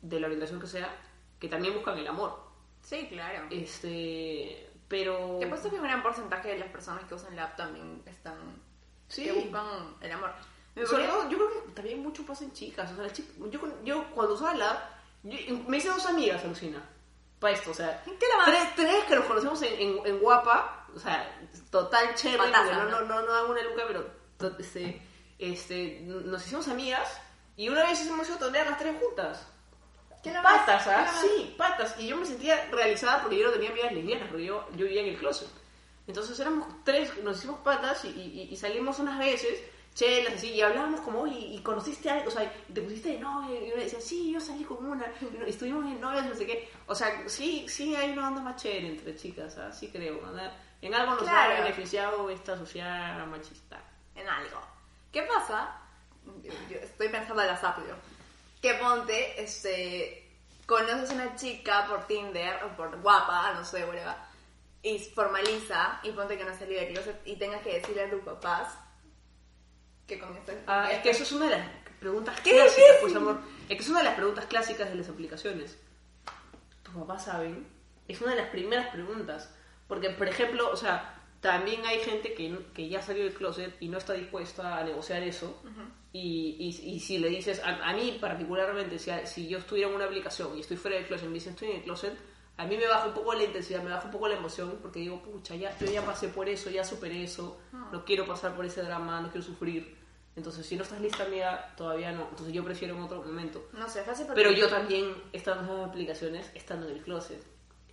de 0.00 0.20
la 0.20 0.26
orientación 0.26 0.60
que 0.60 0.66
sea, 0.68 0.94
que 1.40 1.48
también 1.48 1.74
buscan 1.74 1.98
el 1.98 2.06
amor. 2.06 2.38
Sí, 2.82 3.08
claro. 3.08 3.46
Este, 3.50 4.70
pero... 4.88 5.38
Que 5.40 5.46
puesto 5.46 5.70
que 5.70 5.76
un 5.76 5.82
gran 5.82 6.02
porcentaje 6.02 6.48
de 6.48 6.58
las 6.58 6.68
personas 6.70 7.04
que 7.04 7.14
usan 7.14 7.34
la 7.36 7.44
app 7.44 7.56
también 7.56 8.02
están... 8.06 8.36
Sí. 9.08 9.24
Que 9.24 9.32
buscan 9.32 9.96
el 10.00 10.12
amor. 10.12 10.32
Me 10.74 10.84
Sobre 10.86 11.04
ponía- 11.04 11.10
todo, 11.20 11.30
yo 11.30 11.36
creo 11.38 11.50
que 11.66 11.70
también 11.72 12.02
mucho 12.02 12.24
pasa 12.26 12.44
en 12.44 12.52
chicas. 12.52 12.90
O 12.90 12.94
sea, 12.94 13.04
las 13.04 13.12
chicas, 13.12 13.32
yo, 13.50 13.60
yo 13.84 14.10
cuando 14.10 14.34
usaba 14.34 14.54
la 14.54 14.70
app, 14.70 14.90
yo- 15.22 15.58
me 15.68 15.76
hice 15.76 15.88
dos 15.88 16.04
amigas, 16.06 16.42
alucina. 16.44 16.82
Para 17.38 17.54
esto, 17.54 17.70
o 17.70 17.74
sea, 17.74 18.02
¿Qué 18.04 18.26
la 18.28 18.36
vas? 18.38 18.46
tres, 18.46 18.74
tres 18.74 19.04
que 19.04 19.16
nos 19.16 19.24
conocemos 19.26 19.60
en, 19.62 19.74
en, 19.74 20.06
en 20.06 20.18
Guapa, 20.20 20.86
o 20.94 20.98
sea, 20.98 21.38
total 21.70 22.14
chévere, 22.14 22.50
no, 22.50 22.84
¿no? 22.88 23.00
no, 23.02 23.22
no, 23.22 23.32
dan 23.32 23.50
una 23.50 23.62
luca, 23.62 23.82
pero 23.86 24.06
este, 24.58 25.02
este, 25.38 26.00
nos 26.02 26.44
hicimos 26.46 26.68
amigas 26.68 27.20
y 27.56 27.68
una 27.68 27.82
vez 27.84 28.00
hicimos 28.00 28.30
a 28.30 28.38
tornear 28.38 28.66
las 28.66 28.78
tres 28.78 28.96
juntas. 29.00 29.46
¿Qué? 30.24 30.32
Patas, 30.42 30.82
¿Qué 30.84 30.90
la 30.90 31.02
¿ah? 31.02 31.12
Sí, 31.20 31.54
patas. 31.56 31.94
Y 32.00 32.08
yo 32.08 32.16
me 32.16 32.24
sentía 32.26 32.66
realizada 32.72 33.20
porque 33.22 33.38
yo 33.38 33.46
no 33.46 33.52
tenía 33.52 33.70
amigas 33.70 33.92
lesbianas, 33.92 34.28
porque 34.28 34.44
yo, 34.46 34.66
yo 34.74 34.84
vivía 34.86 35.02
en 35.02 35.08
el 35.08 35.18
closet. 35.18 35.48
Entonces 36.06 36.38
éramos 36.40 36.66
tres, 36.84 37.16
nos 37.22 37.38
hicimos 37.38 37.60
patas 37.60 38.04
y, 38.04 38.08
y- 38.08 38.48
y 38.50 38.56
salimos 38.56 38.98
unas 38.98 39.18
veces, 39.18 39.58
chelas, 39.94 40.34
así, 40.34 40.50
y 40.50 40.60
hablábamos 40.60 41.00
como, 41.02 41.20
oye, 41.20 41.38
y 41.38 41.60
conociste 41.62 42.10
a 42.10 42.24
o 42.26 42.30
sea, 42.30 42.52
te 42.72 42.80
pusiste 42.82 43.10
de 43.10 43.18
novia, 43.20 43.58
y 43.60 43.70
yo 43.70 43.76
decía, 43.76 44.00
sí, 44.00 44.32
yo 44.32 44.40
salí 44.40 44.64
con 44.64 44.84
una, 44.84 45.06
y 45.20 45.24
no- 45.38 45.46
estuvimos 45.46 45.84
en 45.86 46.00
novias, 46.00 46.26
no 46.26 46.34
sé 46.34 46.46
qué. 46.46 46.68
O 46.86 46.94
sea, 46.94 47.26
sí, 47.28 47.66
sí 47.68 47.94
hay 47.94 48.10
una 48.10 48.28
onda 48.28 48.42
más 48.42 48.60
chévere 48.60 48.88
entre 48.88 49.16
chicas, 49.16 49.56
¿ah? 49.58 49.72
sí 49.72 49.88
creo, 49.88 50.20
¿verdad? 50.20 50.52
En 50.82 50.94
algo 50.94 51.12
nos 51.14 51.22
Claro. 51.22 51.54
ha 51.54 51.60
beneficiado 51.60 52.28
esta 52.28 52.56
sociedad 52.58 53.24
machista. 53.26 53.80
en 54.16 54.28
algo. 54.28 54.60
¿Qué 55.12 55.22
pasa? 55.22 55.78
Yo, 56.42 56.52
estoy 56.76 57.08
pensando 57.08 57.40
en 57.42 57.48
las 57.48 57.62
apps, 57.64 57.82
yo. 57.88 57.94
Que 58.64 58.72
ponte, 58.76 59.42
este, 59.42 60.26
conoces 60.64 61.10
a 61.10 61.12
una 61.12 61.36
chica 61.36 61.86
por 61.86 62.06
Tinder 62.06 62.64
o 62.64 62.74
por 62.74 62.98
guapa, 63.02 63.52
no 63.52 63.62
sé, 63.62 63.84
whatever, 63.84 64.14
y 64.82 64.98
formaliza 65.00 66.00
y 66.02 66.12
ponte 66.12 66.38
que 66.38 66.44
no 66.46 66.56
de 66.56 66.88
closet 66.88 67.20
y 67.26 67.36
tengas 67.36 67.60
que 67.60 67.74
decirle 67.74 68.04
a 68.04 68.10
tus 68.10 68.22
papás 68.22 68.74
que 70.06 70.18
con 70.18 70.34
esto 70.34 70.52
Ah, 70.66 70.88
es 70.90 71.02
que 71.02 71.10
eso 71.10 71.24
es 71.24 71.32
una 71.32 71.50
de 71.50 71.58
las 71.58 71.68
preguntas 72.00 72.40
¡Qué 72.40 72.52
clásicas, 72.52 72.76
difícil! 72.76 73.00
pues 73.02 73.16
amor. 73.16 73.40
Es 73.68 73.76
que 73.76 73.82
es 73.82 73.88
una 73.90 73.98
de 73.98 74.04
las 74.06 74.14
preguntas 74.14 74.46
clásicas 74.46 74.88
de 74.88 74.94
las 74.94 75.08
aplicaciones. 75.10 75.78
¿Tus 76.82 76.94
papás 76.94 77.26
saben? 77.26 77.66
Es 78.08 78.18
una 78.22 78.30
de 78.30 78.40
las 78.40 78.48
primeras 78.48 78.88
preguntas. 78.94 79.54
Porque, 79.86 80.08
por 80.08 80.26
ejemplo, 80.26 80.70
o 80.70 80.76
sea, 80.76 81.22
también 81.44 81.84
hay 81.84 81.98
gente 82.00 82.32
que, 82.32 82.58
que 82.72 82.88
ya 82.88 83.02
salió 83.02 83.22
del 83.24 83.34
closet 83.34 83.76
y 83.80 83.88
no 83.88 83.98
está 83.98 84.14
dispuesta 84.14 84.78
a 84.78 84.82
negociar 84.82 85.22
eso. 85.22 85.60
y, 86.12 86.56
y, 86.58 86.68
y 86.94 87.00
si 87.00 87.18
le 87.18 87.28
dices, 87.28 87.60
a, 87.62 87.90
a 87.90 87.92
mí 87.92 88.16
particularmente, 88.20 88.98
si, 88.98 89.10
a- 89.10 89.26
si 89.26 89.46
yo 89.46 89.58
estuviera 89.58 89.90
en 89.90 89.94
una 89.96 90.06
aplicación 90.06 90.56
y 90.56 90.60
estoy 90.60 90.78
fuera 90.78 90.96
del 90.96 91.06
closet 91.06 91.26
y 91.26 91.28
me 91.28 91.34
dicen 91.34 91.52
estoy 91.52 91.68
en 91.70 91.76
el 91.76 91.82
closet, 91.82 92.14
a 92.56 92.64
mí 92.66 92.76
me 92.78 92.86
baja 92.86 93.08
un 93.08 93.14
poco 93.14 93.34
la 93.34 93.44
intensidad, 93.44 93.82
me 93.82 93.90
baja 93.90 94.06
un 94.06 94.12
poco 94.12 94.26
la 94.28 94.36
emoción 94.36 94.78
porque 94.80 95.00
digo, 95.00 95.20
pucha, 95.22 95.54
ya, 95.56 95.76
yo 95.78 95.86
ya 95.86 96.02
pasé 96.06 96.28
por 96.28 96.48
eso, 96.48 96.70
ya 96.70 96.82
superé 96.84 97.24
eso, 97.24 97.58
no 97.92 98.04
quiero 98.06 98.24
pasar 98.26 98.54
por 98.56 98.64
ese 98.64 98.82
drama, 98.82 99.20
no 99.20 99.28
quiero 99.30 99.44
sufrir. 99.46 99.96
Entonces, 100.36 100.64
si 100.66 100.76
no 100.76 100.82
estás 100.82 101.00
lista, 101.00 101.24
amiga, 101.24 101.74
todavía 101.76 102.10
no. 102.10 102.22
Entonces, 102.30 102.52
yo 102.52 102.64
prefiero 102.64 102.96
en 102.96 103.02
otro 103.02 103.22
momento. 103.22 103.68
No 103.72 103.88
sé, 103.88 104.02
fácil 104.02 104.26
Pero 104.34 104.50
yo 104.50 104.68
también, 104.68 105.14
estando 105.32 105.62
en 105.62 105.68
esas 105.70 105.88
aplicaciones, 105.88 106.50
estando 106.54 106.88
en 106.88 106.96
el 106.96 107.02
closet. 107.02 107.40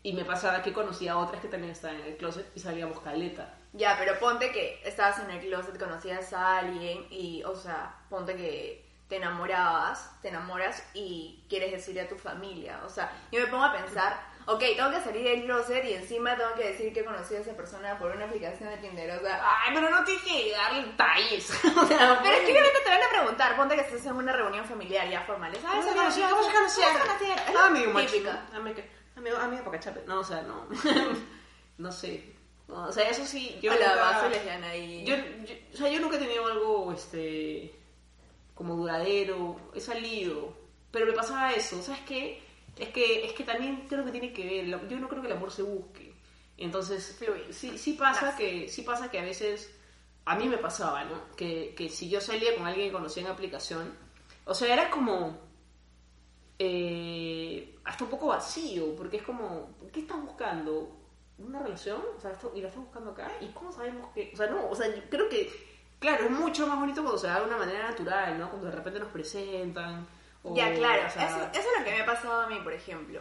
Y 0.03 0.13
me 0.13 0.25
pasaba 0.25 0.63
que 0.63 0.73
conocía 0.73 1.13
a 1.13 1.17
otras 1.17 1.41
que 1.41 1.47
también 1.47 1.71
estaban 1.71 1.99
en 1.99 2.07
el 2.07 2.17
closet 2.17 2.51
y 2.55 2.59
salíamos 2.59 2.99
caleta. 3.01 3.53
Ya, 3.73 3.95
pero 3.99 4.17
ponte 4.19 4.51
que 4.51 4.81
estabas 4.83 5.19
en 5.19 5.29
el 5.31 5.39
closet, 5.39 5.77
conocías 5.77 6.33
a 6.33 6.57
alguien 6.59 7.05
y, 7.09 7.43
o 7.43 7.55
sea, 7.55 7.95
ponte 8.09 8.35
que 8.35 8.91
te 9.07 9.17
enamorabas, 9.17 10.09
te 10.21 10.29
enamoras 10.29 10.83
y 10.93 11.43
quieres 11.49 11.71
decirle 11.71 12.01
a 12.01 12.07
tu 12.07 12.17
familia. 12.17 12.79
O 12.85 12.89
sea, 12.89 13.11
yo 13.31 13.41
me 13.41 13.47
pongo 13.47 13.65
a 13.65 13.73
pensar, 13.73 14.17
ok, 14.45 14.59
tengo 14.75 14.89
que 14.89 15.01
salir 15.01 15.23
del 15.23 15.43
closet 15.43 15.83
y 15.83 15.93
encima 15.93 16.35
tengo 16.37 16.53
que 16.55 16.69
decir 16.69 16.93
que 16.93 17.03
conocí 17.03 17.35
a 17.35 17.39
esa 17.39 17.51
persona 17.51 17.97
por 17.99 18.11
una 18.15 18.25
aplicación 18.25 18.69
de 18.69 18.77
Tinder. 18.77 19.11
O 19.17 19.21
sea, 19.21 19.41
Ay, 19.43 19.73
pero 19.75 19.89
no 19.89 20.03
tienes 20.05 20.23
que 20.23 20.51
darle 20.51 20.83
detalles. 20.85 21.49
o 21.77 21.85
sea, 21.87 22.19
pero 22.23 22.35
es 22.37 22.39
que 22.45 22.51
obviamente 22.51 22.79
te 22.83 22.89
van 22.89 23.03
a 23.03 23.09
preguntar, 23.09 23.55
ponte 23.57 23.75
que 23.75 23.81
estás 23.81 24.05
en 24.05 24.13
una 24.13 24.31
reunión 24.31 24.65
familiar 24.65 25.09
ya 25.09 25.21
formal. 25.23 25.53
¿Sabes? 25.57 25.85
Ah, 27.55 27.65
amigo 27.67 27.91
macho. 27.91 28.11
Típica. 28.13 28.45
Amigo, 28.55 28.81
amigo, 29.21 29.37
amigo 29.37 29.63
para 29.63 29.77
cachape. 29.79 30.01
No, 30.07 30.19
o 30.19 30.23
sea, 30.23 30.41
no. 30.41 30.67
no 31.77 31.91
sé. 31.91 32.33
No, 32.67 32.85
o 32.87 32.91
sea, 32.91 33.09
eso 33.09 33.25
sí, 33.25 33.57
yo 33.61 33.71
Hola, 33.71 33.87
nunca- 33.87 34.01
vas, 34.01 34.29
lesbiana 34.31 34.75
y... 34.75 35.03
Yo, 35.05 35.15
yo- 35.15 35.55
o 35.73 35.77
sea, 35.77 35.89
yo 35.91 35.99
nunca 35.99 36.15
he 36.15 36.19
tenido 36.19 36.45
algo, 36.47 36.91
este, 36.93 37.73
como 38.55 38.75
duradero, 38.75 39.59
he 39.73 39.81
salido, 39.81 40.55
pero 40.91 41.05
me 41.05 41.11
pasaba 41.13 41.51
eso, 41.51 41.81
¿sabes 41.81 42.01
qué? 42.07 42.41
Que 42.75 42.83
Es 42.83 42.89
que, 42.89 43.25
es 43.25 43.33
que 43.33 43.43
también 43.43 43.85
creo 43.89 44.05
que 44.05 44.11
tiene 44.11 44.31
que 44.31 44.45
ver, 44.45 44.67
la- 44.69 44.87
yo 44.87 44.97
no 44.99 45.09
creo 45.09 45.21
que 45.21 45.27
el 45.27 45.35
amor 45.35 45.51
se 45.51 45.63
busque. 45.63 46.13
Entonces, 46.57 47.15
Fluye. 47.17 47.51
sí, 47.51 47.77
sí 47.77 47.93
pasa 47.93 48.27
Nace. 48.27 48.37
que, 48.37 48.69
sí 48.69 48.83
pasa 48.83 49.09
que 49.11 49.19
a 49.19 49.23
veces, 49.23 49.73
a 50.25 50.35
mí 50.35 50.47
me 50.47 50.57
pasaba, 50.57 51.03
¿no? 51.03 51.35
Que, 51.35 51.73
que 51.75 51.89
si 51.89 52.07
yo 52.09 52.21
salía 52.21 52.55
con 52.55 52.67
alguien 52.67 52.87
que 52.87 52.93
conocía 52.93 53.23
en 53.23 53.29
aplicación, 53.29 53.93
o 54.45 54.53
sea, 54.53 54.71
era 54.71 54.89
como, 54.91 55.37
eh, 56.63 57.75
hasta 57.85 58.03
un 58.03 58.09
poco 58.11 58.27
vacío, 58.27 58.95
porque 58.95 59.17
es 59.17 59.23
como, 59.23 59.69
¿qué 59.91 60.01
estás 60.01 60.21
buscando? 60.21 60.95
¿Una 61.39 61.59
relación? 61.59 61.99
O 62.17 62.21
sea, 62.21 62.31
esto- 62.31 62.51
¿y 62.55 62.61
la 62.61 62.67
estás 62.67 62.83
buscando 62.83 63.11
acá? 63.11 63.31
¿Y 63.41 63.47
cómo 63.47 63.71
sabemos 63.71 64.09
que...? 64.13 64.29
O 64.33 64.37
sea, 64.37 64.45
no, 64.47 64.69
o 64.69 64.75
sea, 64.75 64.87
yo 64.93 65.01
creo 65.09 65.27
que, 65.27 65.51
claro, 65.99 66.25
es 66.25 66.29
mucho 66.31 66.67
más 66.67 66.79
bonito 66.79 67.01
cuando 67.01 67.17
se 67.19 67.25
da 67.27 67.39
de 67.39 67.47
una 67.47 67.57
manera 67.57 67.89
natural, 67.89 68.37
¿no? 68.37 68.49
Cuando 68.49 68.67
de 68.69 68.75
repente 68.75 68.99
nos 68.99 69.09
presentan. 69.09 70.05
o, 70.43 70.55
Ya, 70.55 70.71
claro. 70.75 71.01
o 71.07 71.09
sea, 71.09 71.27
eso, 71.27 71.37
eso 71.51 71.67
es 71.73 71.79
lo 71.79 71.83
que 71.85 71.91
me 71.91 72.01
ha 72.01 72.05
pasado 72.05 72.41
a 72.41 72.47
mí, 72.47 72.59
por 72.63 72.73
ejemplo. 72.73 73.19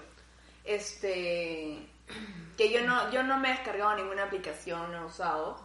Este. 0.65 1.87
Que 2.59 2.71
yo 2.71 2.85
no, 2.87 3.11
yo 3.11 3.23
no 3.23 3.39
me 3.39 3.49
he 3.49 3.53
descargado 3.53 3.97
ninguna 3.97 4.25
aplicación, 4.25 4.93
no 4.93 5.01
he 5.01 5.05
usado. 5.07 5.57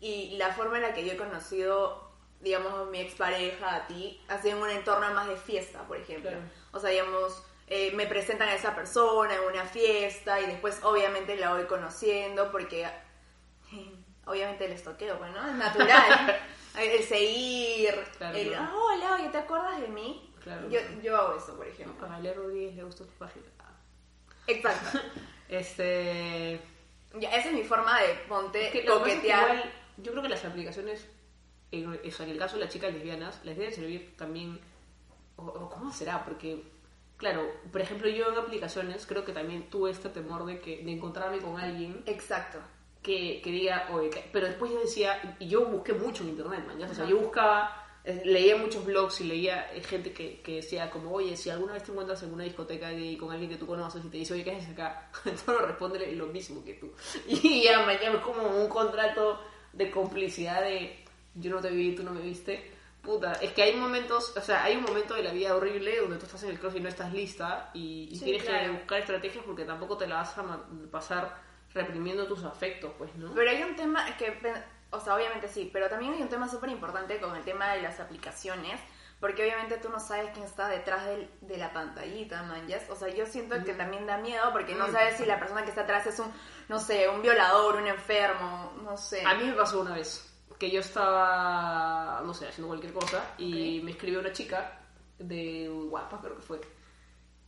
Y 0.00 0.36
la 0.38 0.52
forma 0.52 0.74
en 0.78 0.82
la 0.82 0.92
que 0.92 1.04
yo 1.06 1.12
he 1.12 1.16
conocido, 1.16 2.01
digamos, 2.42 2.90
mi 2.90 3.00
expareja, 3.00 3.74
a 3.76 3.86
ti, 3.86 4.20
ha 4.28 4.36
sido 4.42 4.58
en 4.58 4.62
un 4.64 4.70
entorno 4.70 5.12
más 5.14 5.26
de 5.28 5.36
fiesta, 5.36 5.82
por 5.88 5.96
ejemplo. 5.96 6.28
Claro. 6.30 6.44
O 6.72 6.78
sea, 6.80 6.90
digamos, 6.90 7.42
eh, 7.68 7.90
me 7.94 8.06
presentan 8.06 8.48
a 8.48 8.54
esa 8.54 8.74
persona 8.74 9.34
en 9.34 9.40
una 9.42 9.64
fiesta 9.64 10.38
y 10.40 10.46
después, 10.46 10.78
obviamente, 10.82 11.36
la 11.36 11.54
voy 11.54 11.64
conociendo 11.64 12.50
porque. 12.52 12.86
Obviamente 14.24 14.66
el 14.66 14.72
estoqueo, 14.72 15.18
pues, 15.18 15.32
¿no? 15.32 15.48
Es 15.48 15.54
natural. 15.56 16.40
el 16.78 17.02
seguir, 17.02 17.92
Claro, 18.18 18.36
el, 18.38 18.48
claro. 18.50 18.64
"Ah, 18.70 18.74
hola, 18.76 19.14
oye, 19.14 19.28
¿te 19.30 19.38
acuerdas 19.38 19.80
de 19.80 19.88
mí? 19.88 20.32
Claro, 20.44 20.68
yo, 20.68 20.78
yo 21.02 21.16
hago 21.16 21.36
eso, 21.36 21.56
por 21.56 21.66
ejemplo. 21.66 22.06
A 22.06 22.10
Valeria 22.10 22.34
Rodríguez 22.40 22.76
le 22.76 22.84
gusta 22.84 23.02
tu 23.04 23.10
página. 23.14 23.46
Exacto. 24.46 24.98
Este. 25.48 26.58
Ya, 27.18 27.30
esa 27.30 27.48
es 27.48 27.54
mi 27.54 27.62
forma 27.64 28.00
de 28.00 28.14
ponte 28.26 28.66
Es 28.66 28.72
que 28.72 28.78
es 28.80 28.86
coquetear. 28.90 29.42
igual, 29.54 29.72
yo 29.98 30.12
creo 30.12 30.22
que 30.22 30.28
las 30.30 30.44
aplicaciones, 30.46 31.06
en, 31.72 31.88
o 31.88 32.10
sea, 32.10 32.26
en 32.26 32.32
el 32.32 32.38
caso 32.38 32.56
de 32.56 32.64
las 32.64 32.72
chicas 32.72 32.92
lesbianas, 32.92 33.40
les 33.44 33.56
deben 33.56 33.72
servir 33.74 34.14
también. 34.16 34.60
O, 35.36 35.42
o 35.46 35.68
¿Cómo 35.70 35.90
será? 35.92 36.24
Porque, 36.24 36.62
claro, 37.16 37.46
por 37.72 37.80
ejemplo, 37.80 38.08
yo 38.08 38.28
en 38.30 38.38
aplicaciones 38.38 39.06
creo 39.06 39.24
que 39.24 39.32
también 39.32 39.68
tuve 39.70 39.90
este 39.90 40.08
temor 40.10 40.44
de, 40.44 40.60
que, 40.60 40.82
de 40.84 40.92
encontrarme 40.92 41.38
con 41.38 41.58
alguien 41.58 42.02
Exacto. 42.06 42.58
que, 43.02 43.40
que 43.42 43.50
diga, 43.50 43.88
oye, 43.92 44.10
que- 44.10 44.28
pero 44.32 44.46
después 44.46 44.70
yo 44.70 44.80
decía, 44.80 45.36
y 45.40 45.48
yo 45.48 45.64
busqué 45.66 45.94
mucho 45.94 46.22
en 46.22 46.30
internet, 46.30 46.64
man, 46.66 46.78
¿ya? 46.78 46.86
o 46.90 46.94
sea, 46.94 47.06
yo 47.06 47.16
buscaba, 47.18 47.78
eh, 48.04 48.20
leía 48.24 48.56
muchos 48.56 48.84
blogs 48.84 49.20
y 49.22 49.24
leía 49.24 49.72
eh, 49.74 49.82
gente 49.82 50.12
que, 50.12 50.40
que 50.42 50.56
decía 50.56 50.90
como, 50.90 51.10
oye, 51.12 51.36
si 51.36 51.48
alguna 51.50 51.72
vez 51.72 51.82
te 51.84 51.90
encuentras 51.92 52.22
en 52.24 52.34
una 52.34 52.44
discoteca 52.44 52.90
gay 52.90 53.16
con 53.16 53.32
alguien 53.32 53.48
que 53.50 53.56
tú 53.56 53.66
conoces 53.66 54.04
y 54.04 54.08
te 54.08 54.18
dice, 54.18 54.34
oye, 54.34 54.44
¿qué 54.44 54.52
haces 54.52 54.70
acá? 54.70 55.08
Entonces 55.24 55.66
responde 55.66 56.12
lo 56.12 56.26
mismo 56.26 56.62
que 56.64 56.74
tú. 56.74 56.92
Y 57.28 57.62
ya 57.64 57.80
mañana 57.86 58.16
es 58.18 58.22
como 58.22 58.42
un 58.46 58.68
contrato 58.68 59.40
de 59.72 59.90
complicidad 59.90 60.60
de, 60.62 61.01
yo 61.34 61.50
no 61.50 61.60
te 61.60 61.70
vi, 61.70 61.94
tú 61.94 62.02
no 62.02 62.10
me 62.12 62.20
viste. 62.20 62.72
Puta, 63.02 63.32
es 63.40 63.52
que 63.52 63.62
hay 63.64 63.74
momentos, 63.74 64.36
o 64.36 64.40
sea, 64.40 64.62
hay 64.62 64.76
un 64.76 64.84
momento 64.84 65.14
de 65.14 65.24
la 65.24 65.32
vida 65.32 65.56
horrible 65.56 65.98
donde 66.00 66.18
tú 66.18 66.26
estás 66.26 66.42
en 66.44 66.50
el 66.50 66.60
cross 66.60 66.76
y 66.76 66.80
no 66.80 66.88
estás 66.88 67.12
lista 67.12 67.70
y, 67.74 68.08
y 68.12 68.16
Sí, 68.16 68.24
tienes 68.26 68.42
que 68.44 68.48
claro. 68.48 68.74
buscar 68.74 69.00
estrategias 69.00 69.44
porque 69.44 69.64
tampoco 69.64 69.96
te 69.96 70.06
la 70.06 70.16
vas 70.16 70.38
a 70.38 70.44
pasar 70.90 71.36
reprimiendo 71.74 72.26
tus 72.28 72.44
afectos, 72.44 72.92
pues, 72.98 73.12
¿no? 73.16 73.32
Pero 73.34 73.50
hay 73.50 73.62
un 73.64 73.74
tema 73.74 74.06
que, 74.16 74.38
o 74.90 75.00
sea, 75.00 75.16
obviamente 75.16 75.48
sí, 75.48 75.68
pero 75.72 75.88
también 75.88 76.12
hay 76.12 76.22
un 76.22 76.28
tema 76.28 76.48
súper 76.48 76.70
importante 76.70 77.18
con 77.18 77.34
el 77.34 77.42
tema 77.42 77.72
de 77.72 77.82
las 77.82 77.98
aplicaciones, 77.98 78.78
porque 79.18 79.42
obviamente 79.42 79.78
tú 79.78 79.88
no 79.88 79.98
sabes 79.98 80.30
quién 80.32 80.44
está 80.44 80.68
detrás 80.68 81.04
del- 81.06 81.28
de 81.40 81.56
la 81.56 81.72
pantallita, 81.72 82.42
man, 82.44 82.68
¿yes? 82.68 82.88
O 82.90 82.94
sea, 82.94 83.08
yo 83.08 83.26
siento 83.26 83.56
que 83.64 83.72
también 83.74 84.06
da 84.06 84.18
miedo 84.18 84.52
porque 84.52 84.74
no 84.76 84.90
sabes 84.92 85.16
si 85.16 85.24
la 85.24 85.40
persona 85.40 85.64
que 85.64 85.70
está 85.70 85.82
atrás 85.82 86.06
es 86.06 86.18
un, 86.20 86.30
no 86.68 86.78
sé, 86.78 87.08
un 87.08 87.20
violador, 87.22 87.76
un 87.76 87.86
enfermo, 87.88 88.74
no 88.84 88.96
sé. 88.96 89.24
A 89.26 89.34
mí 89.34 89.44
me 89.44 89.54
pasó 89.54 89.80
una 89.80 89.94
vez 89.94 90.28
que 90.62 90.70
yo 90.70 90.78
estaba, 90.78 92.22
no 92.24 92.32
sé, 92.32 92.46
haciendo 92.46 92.68
cualquier 92.68 92.92
cosa 92.92 93.34
y 93.36 93.78
Ok. 93.80 93.84
me 93.84 93.90
escribió 93.90 94.20
una 94.20 94.30
chica 94.32 94.78
de 95.18 95.68
guapa, 95.90 96.20
creo 96.20 96.36
que 96.36 96.42
fue. 96.42 96.60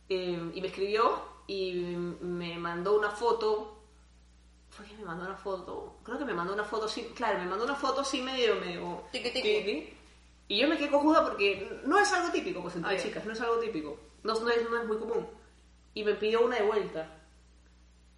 Eh, 0.09 0.51
y 0.53 0.59
me 0.59 0.67
escribió 0.67 1.23
y 1.47 1.75
me 2.19 2.57
mandó 2.57 2.99
una 2.99 3.09
foto. 3.09 3.79
¿Fue 4.69 4.85
que 4.85 4.97
me 4.97 5.05
mandó 5.05 5.23
una 5.23 5.37
foto? 5.37 5.99
Creo 6.03 6.17
que 6.17 6.25
me 6.25 6.33
mandó 6.33 6.53
una 6.53 6.65
foto 6.65 6.87
así, 6.87 7.03
claro, 7.15 7.39
me 7.39 7.45
mandó 7.45 7.63
una 7.63 7.75
foto 7.75 8.01
así 8.01 8.21
medio, 8.21 8.55
medio... 8.59 9.03
Tiqui, 9.13 9.29
tiqui. 9.31 9.41
tiqui. 9.41 9.93
Y 10.49 10.59
yo 10.59 10.67
me 10.67 10.77
quedé 10.77 10.91
cojuda 10.91 11.23
porque 11.23 11.79
no 11.85 11.97
es 11.97 12.11
algo 12.11 12.33
típico, 12.33 12.61
pues 12.61 12.75
entre 12.75 12.97
Ah, 12.97 13.01
chicas, 13.01 13.25
no 13.25 13.31
es 13.31 13.39
algo 13.39 13.59
típico. 13.59 13.97
No, 14.23 14.33
no 14.41 14.49
es, 14.49 14.69
no 14.69 14.77
es 14.77 14.85
muy 14.87 14.97
común. 14.97 15.25
Y 15.93 16.03
me 16.03 16.15
pidió 16.15 16.41
una 16.45 16.57
de 16.57 16.63
vuelta. 16.63 17.09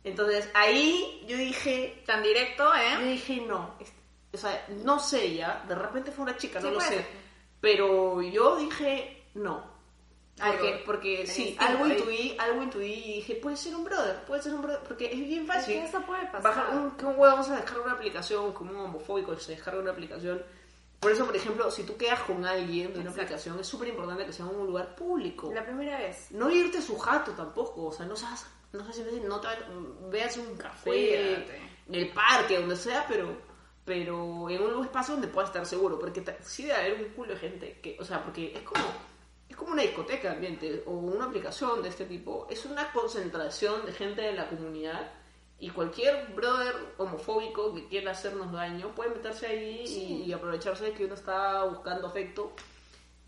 Entonces 0.04 0.50
ahí 0.56 1.24
yo 1.28 1.38
dije, 1.38 2.02
Tan 2.08 2.24
directo, 2.24 2.64
yo 2.64 3.00
¿eh? 3.02 3.12
dije, 3.12 3.42
no. 3.42 3.76
Es- 4.32 4.44
O 4.44 4.48
sea, 4.48 4.66
no 4.84 5.00
sé 5.00 5.34
ya. 5.36 5.64
De 5.68 5.76
repente 5.76 6.12
fue 6.12 6.24
una 6.24 6.38
chica, 6.38 6.60
Sí, 6.60 6.68
no 6.68 6.74
lo 6.74 6.82
sé. 6.82 7.06
Pero 7.62 8.22
yo 8.22 8.58
dije, 8.58 9.26
no. 9.36 9.76
Porque, 10.40 10.84
porque 10.86 11.26
sí, 11.26 11.50
instinto 11.50 11.66
algo 11.66 11.88
intuí, 11.88 12.38
algo 12.40 12.62
intuí 12.62 12.94
y 12.94 13.14
dije, 13.16 13.36
puede 13.38 13.58
ser 13.58 13.76
un 13.76 13.84
brother, 13.84 14.24
puede 14.26 14.44
ser 14.44 14.54
un 14.54 14.62
brother. 14.62 14.82
Porque 14.88 15.06
es 15.12 15.18
bien 15.20 15.48
fácil. 15.48 15.74
que 15.80 15.86
eso 15.86 16.00
puede 16.02 16.26
pasar. 16.28 16.44
Bajar 16.44 16.76
un, 16.78 16.92
que 16.92 17.06
un 17.06 17.12
huevo 17.14 17.24
vamos 17.34 17.50
a 17.50 17.56
descargar 17.56 17.84
una 17.86 17.94
aplicación, 17.94 18.54
como 18.54 18.70
un 18.72 18.78
homofóbico 18.78 19.36
se 19.40 19.54
descarga 19.54 19.80
una 19.82 19.92
aplicación. 19.92 20.44
Por 21.00 21.12
eso, 21.12 21.26
por 21.26 21.36
ejemplo, 21.36 21.70
si 21.72 21.84
tú 21.84 21.98
quedas 21.98 22.20
con 22.22 22.46
alguien 22.46 22.88
de 22.94 23.00
una 23.00 23.10
Exacto. 23.10 23.22
aplicación, 23.22 23.60
es 23.60 23.68
súper 23.68 23.88
importante 23.88 24.26
que 24.28 24.34
sea 24.34 24.46
en 24.46 24.56
un 24.56 24.68
lugar 24.68 24.96
público 24.96 25.52
La 25.54 25.64
primera 25.66 25.98
vez. 25.98 26.28
no 26.32 26.50
irte 26.52 26.82
su 26.84 26.98
jato 27.00 27.32
tampoco, 27.34 27.86
o 27.88 27.92
sea, 27.92 28.06
no 28.06 28.16
seas, 28.16 28.46
no 28.74 28.84
sé 28.92 29.08
si 29.10 29.20
no 29.22 29.40
te 29.40 29.48
veas 30.10 30.38
un 30.38 30.56
café, 30.58 30.90
Cuídate. 30.90 31.62
en 31.88 31.96
el 31.96 32.10
parque, 32.12 32.60
donde 32.60 32.76
sea, 32.76 33.06
pero 33.08 33.36
pero 33.88 34.50
en 34.50 34.62
un 34.62 34.84
espacio 34.84 35.14
donde 35.14 35.30
puedas 35.30 35.50
estar 35.50 35.66
seguro, 35.66 35.98
porque 35.98 36.22
sí 36.44 36.64
debe 36.64 36.76
haber 36.76 36.94
un 37.06 37.10
culo 37.14 37.30
de 37.32 37.40
gente 37.40 37.80
que, 37.82 37.98
o 37.98 38.04
sea, 38.04 38.22
porque 38.22 38.52
es 38.54 38.62
como 38.62 38.84
es 39.48 39.56
como 39.56 39.72
una 39.72 39.82
discoteca 39.82 40.34
ambiente 40.34 40.84
o 40.86 40.92
una 40.92 41.24
aplicación 41.24 41.82
de 41.82 41.88
este 41.88 42.04
tipo, 42.04 42.48
es 42.50 42.66
una 42.66 42.92
concentración 42.92 43.86
de 43.86 43.94
gente 43.94 44.22
de 44.22 44.34
la 44.34 44.50
comunidad 44.50 45.10
y 45.58 45.70
cualquier 45.70 46.34
brother 46.36 46.76
homofóbico 46.98 47.74
que 47.74 47.88
quiera 47.88 48.12
hacernos 48.12 48.52
daño 48.52 48.94
puede 48.94 49.12
meterse 49.12 49.48
ahí 49.48 49.86
y, 49.88 50.24
y 50.30 50.34
aprovecharse 50.34 50.84
de 50.84 50.92
que 50.92 51.06
uno 51.06 51.14
está 51.14 51.64
buscando 51.64 52.08
afecto 52.08 52.52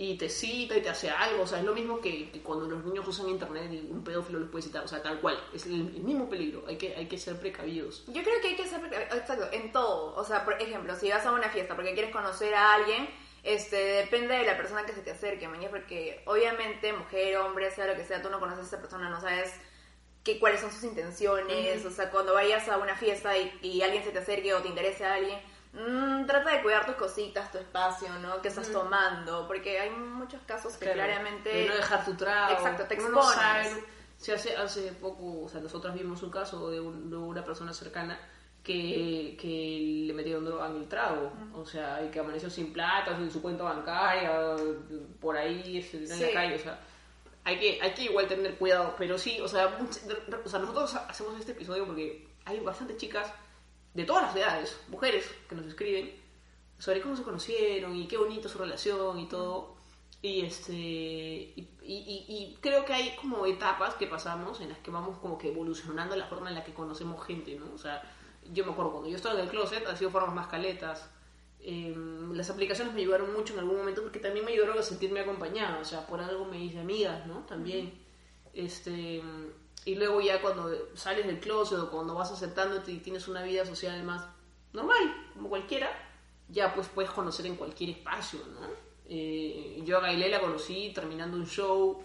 y 0.02 0.16
te 0.16 0.30
cita 0.30 0.78
y 0.78 0.82
te 0.82 0.88
hace 0.88 1.10
algo. 1.10 1.44
O 1.44 1.46
sea, 1.46 1.60
es 1.60 1.66
lo 1.66 1.74
mismo 1.74 2.00
que, 2.00 2.32
que 2.32 2.42
cuando 2.42 2.66
los 2.68 2.86
niños 2.86 3.06
usan 3.06 3.28
internet 3.28 3.70
y 3.70 3.92
un 3.92 4.02
pedófilo 4.02 4.40
les 4.40 4.48
puede 4.48 4.64
citar. 4.64 4.82
O 4.86 4.88
sea, 4.88 5.04
tal 5.04 5.20
cual. 5.20 5.38
Es 5.54 5.66
el, 5.66 5.74
el 5.74 6.04
mismo 6.04 6.30
peligro. 6.30 6.64
Hay 6.70 6.78
que, 6.78 6.96
hay 6.96 7.06
que 7.10 7.18
ser 7.18 7.38
precavidos. 7.38 8.06
Yo 8.08 8.24
creo 8.24 8.40
que 8.42 8.48
hay 8.48 8.56
que 8.56 8.66
ser 8.66 8.80
precavido, 8.80 9.18
exacto, 9.18 9.50
en 9.52 9.74
todo. 9.74 10.16
O 10.16 10.24
sea, 10.24 10.46
por 10.46 10.54
ejemplo, 10.54 10.96
si 10.96 11.10
vas 11.10 11.26
a 11.26 11.34
una 11.34 11.50
fiesta 11.50 11.76
porque 11.76 11.94
quieres 11.94 12.14
conocer 12.14 12.56
a 12.56 12.76
alguien, 12.76 13.10
este, 13.44 13.76
depende 13.76 14.36
de 14.36 14.46
la 14.46 14.56
persona 14.56 14.86
que 14.86 14.94
se 14.94 15.02
te 15.02 15.12
acerque, 15.12 15.50
mañana, 15.50 15.70
porque 15.70 16.22
obviamente, 16.28 16.94
mujer, 16.94 17.36
hombre, 17.36 17.70
sea 17.70 17.86
lo 17.86 17.96
que 17.96 18.06
sea, 18.06 18.22
tú 18.22 18.30
no 18.30 18.40
conoces 18.40 18.64
a 18.64 18.68
esa 18.68 18.80
persona, 18.80 19.10
no 19.10 19.20
sabes 19.20 19.52
que, 20.24 20.40
cuáles 20.40 20.62
son 20.62 20.72
sus 20.72 20.86
intenciones. 20.86 21.84
O 21.86 21.92
sea, 21.92 22.10
cuando 22.10 22.34
vayas 22.34 22.70
a 22.70 22.78
una 22.78 22.96
fiesta 22.96 23.38
y, 23.38 23.52
y 23.62 23.82
alguien 23.82 24.06
se 24.06 24.12
te 24.12 24.20
acerque 24.20 24.54
o 24.54 24.62
te 24.62 24.70
interese 24.70 25.04
a 25.04 25.16
alguien, 25.16 25.40
mm, 25.74 26.26
trata 26.26 26.52
de 26.52 26.62
cuidar 26.62 26.86
tus 26.86 26.96
cositas, 26.96 27.52
tu 27.52 27.58
espacio, 27.58 28.10
¿no? 28.22 28.42
Que 28.42 28.48
estás 28.50 28.72
tomando, 28.72 29.48
porque 29.48 29.80
hay 29.80 29.90
muchos 29.92 30.42
casos 30.44 30.78
que 30.78 30.92
claramente... 30.92 31.50
De 31.50 31.68
no 31.68 31.76
dejar 31.76 32.06
tu 32.06 32.16
trago. 32.16 32.54
Exacto, 32.54 32.84
te 32.86 32.98
no 32.98 33.04
expones. 33.04 33.34
sabe, 33.36 33.84
si 34.18 34.32
hace, 34.32 34.56
hace 34.56 34.92
poco, 34.94 35.44
o 35.44 35.50
sea, 35.50 35.62
nosotros 35.62 35.94
vimos 35.94 36.22
un 36.24 36.32
caso 36.32 36.70
de, 36.70 36.80
un- 36.80 37.10
de 37.10 37.16
una 37.18 37.44
persona 37.44 37.74
cercana 37.74 38.20
que, 38.64 39.38
que 39.40 40.06
le 40.08 40.14
metieron 40.14 40.44
droga 40.44 40.68
en 40.68 40.76
el 40.78 40.88
trago. 40.88 41.32
O 41.54 41.66
sea, 41.66 42.04
y 42.04 42.10
que 42.10 42.20
amaneció 42.20 42.50
sin 42.50 42.74
plata, 42.74 43.16
sin 43.16 43.32
su 43.32 43.42
cuenta 43.42 43.64
bancaria, 43.64 44.56
por 45.22 45.38
ahí, 45.38 45.78
este, 45.78 45.98
en 45.98 46.08
Sí. 46.08 46.24
la 46.26 46.32
calle, 46.34 46.56
o 46.56 46.60
sea. 46.60 46.80
Hay 47.46 47.58
que, 47.58 47.80
hay 47.82 47.94
que 47.94 48.04
igual 48.04 48.28
tener 48.28 48.56
cuidado, 48.58 48.94
pero 48.98 49.18
sí, 49.18 49.40
o 49.40 49.48
sea, 49.48 49.80
much- 49.80 50.02
o 50.46 50.50
sea, 50.50 50.60
nosotros 50.60 50.94
hacemos 51.08 51.40
este 51.40 51.54
episodio 51.54 51.86
porque 51.86 52.28
hay 52.46 52.60
bastantes 52.60 52.98
chicas 52.98 53.32
de 53.93 54.06
todas 54.06 54.23
las 54.23 54.36
edades, 54.36 54.80
mujeres, 54.89 55.25
que 55.47 55.56
nos 55.56 55.65
escriben 55.65 56.12
sobre 56.78 57.02
cómo 57.02 57.15
se 57.15 57.23
conocieron 57.23 57.95
y 57.95 58.08
qué 58.08 58.17
bonito 58.17 58.49
su 58.49 58.58
relación 58.58 59.19
y 59.19 59.28
todo. 59.28 59.78
Y 60.21 60.41
este 60.41 60.73
y, 60.73 61.69
y- 61.82 62.25
y- 62.28 62.36
y 62.36 62.58
creo 62.62 62.84
que 62.86 62.93
hay 62.93 63.15
como 63.15 63.45
etapas 63.45 63.95
que 63.95 64.08
pasamos 64.08 64.60
en 64.62 64.69
las 64.69 64.78
que 64.80 64.91
vamos 64.91 65.17
como 65.19 65.38
que 65.38 65.49
evolucionando 65.49 66.15
la 66.15 66.25
forma 66.28 66.49
en 66.49 66.56
la 66.56 66.63
que 66.63 66.73
conocemos 66.73 67.25
gente, 67.25 67.56
¿no? 67.58 67.73
O 67.73 67.78
sea, 67.78 68.02
yo 68.52 68.65
me 68.65 68.71
acuerdo 68.71 68.91
cuando 68.91 69.10
yo 69.10 69.15
estaba 69.15 69.36
en 69.36 69.45
el 69.45 69.49
closet, 69.49 69.86
han 69.88 69.97
sido 69.97 70.12
formas 70.12 70.36
más 70.36 70.47
caletas. 70.47 71.10
Eh, 71.62 71.95
las 72.34 72.49
aplicaciones 72.49 72.93
me 72.93 73.02
ayudaron 73.02 73.34
mucho 73.34 73.54
en 73.54 73.60
algún 73.60 73.78
momento 73.78 74.02
porque 74.04 74.19
también 74.19 74.45
me 74.45 74.52
ayudaron 74.54 74.78
a 74.78 74.82
sentirme 74.84 75.19
acompañada, 75.21 75.80
o 75.80 75.86
sea, 75.86 76.06
por 76.08 76.21
algo 76.21 76.45
me 76.45 76.63
hice 76.63 76.80
amigas, 76.80 77.25
¿no? 77.28 77.39
También. 77.45 77.93
Este, 78.54 79.21
y 79.86 79.96
luego 79.96 80.22
ya 80.22 80.42
cuando 80.42 80.70
sales 80.96 81.26
del 81.26 81.39
closet 81.39 81.80
o 81.80 81.89
cuando 81.89 82.15
vas 82.15 82.32
aceptándote 82.32 82.92
y 82.92 83.00
tienes 83.00 83.28
una 83.28 83.44
vida 83.44 83.65
social 83.65 84.04
más 84.04 84.26
normal, 84.74 85.32
como 85.34 85.50
cualquiera, 85.50 85.89
ya 86.48 86.74
pues 86.74 86.88
puedes 86.88 87.12
conocer 87.12 87.46
en 87.46 87.56
cualquier 87.56 87.92
espacio, 87.92 88.39
¿no? 88.54 88.68
Eh, 89.12 89.82
yo 89.84 89.98
a 89.98 90.02
Gailé 90.02 90.30
la 90.30 90.39
conocí 90.39 90.92
terminando 90.94 91.36
un 91.36 91.48
show 91.48 92.00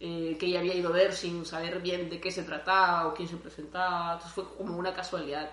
eh, 0.00 0.36
que 0.38 0.46
ella 0.46 0.60
había 0.60 0.74
ido 0.74 0.88
a 0.88 0.92
ver 0.92 1.12
sin 1.12 1.44
saber 1.44 1.80
bien 1.80 2.08
de 2.08 2.20
qué 2.20 2.30
se 2.30 2.42
trataba 2.42 3.08
o 3.08 3.14
quién 3.14 3.28
se 3.28 3.36
presentaba. 3.36 4.14
Entonces 4.14 4.32
fue 4.32 4.44
como 4.56 4.76
una 4.76 4.94
casualidad. 4.94 5.50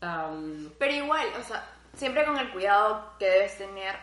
Am, 0.00 0.72
Pero 0.78 0.94
igual, 0.94 1.28
o 1.38 1.42
sea, 1.42 1.68
siempre 1.94 2.24
con 2.24 2.36
el 2.36 2.50
cuidado 2.52 3.14
que 3.18 3.26
debes 3.26 3.58
tener, 3.58 3.96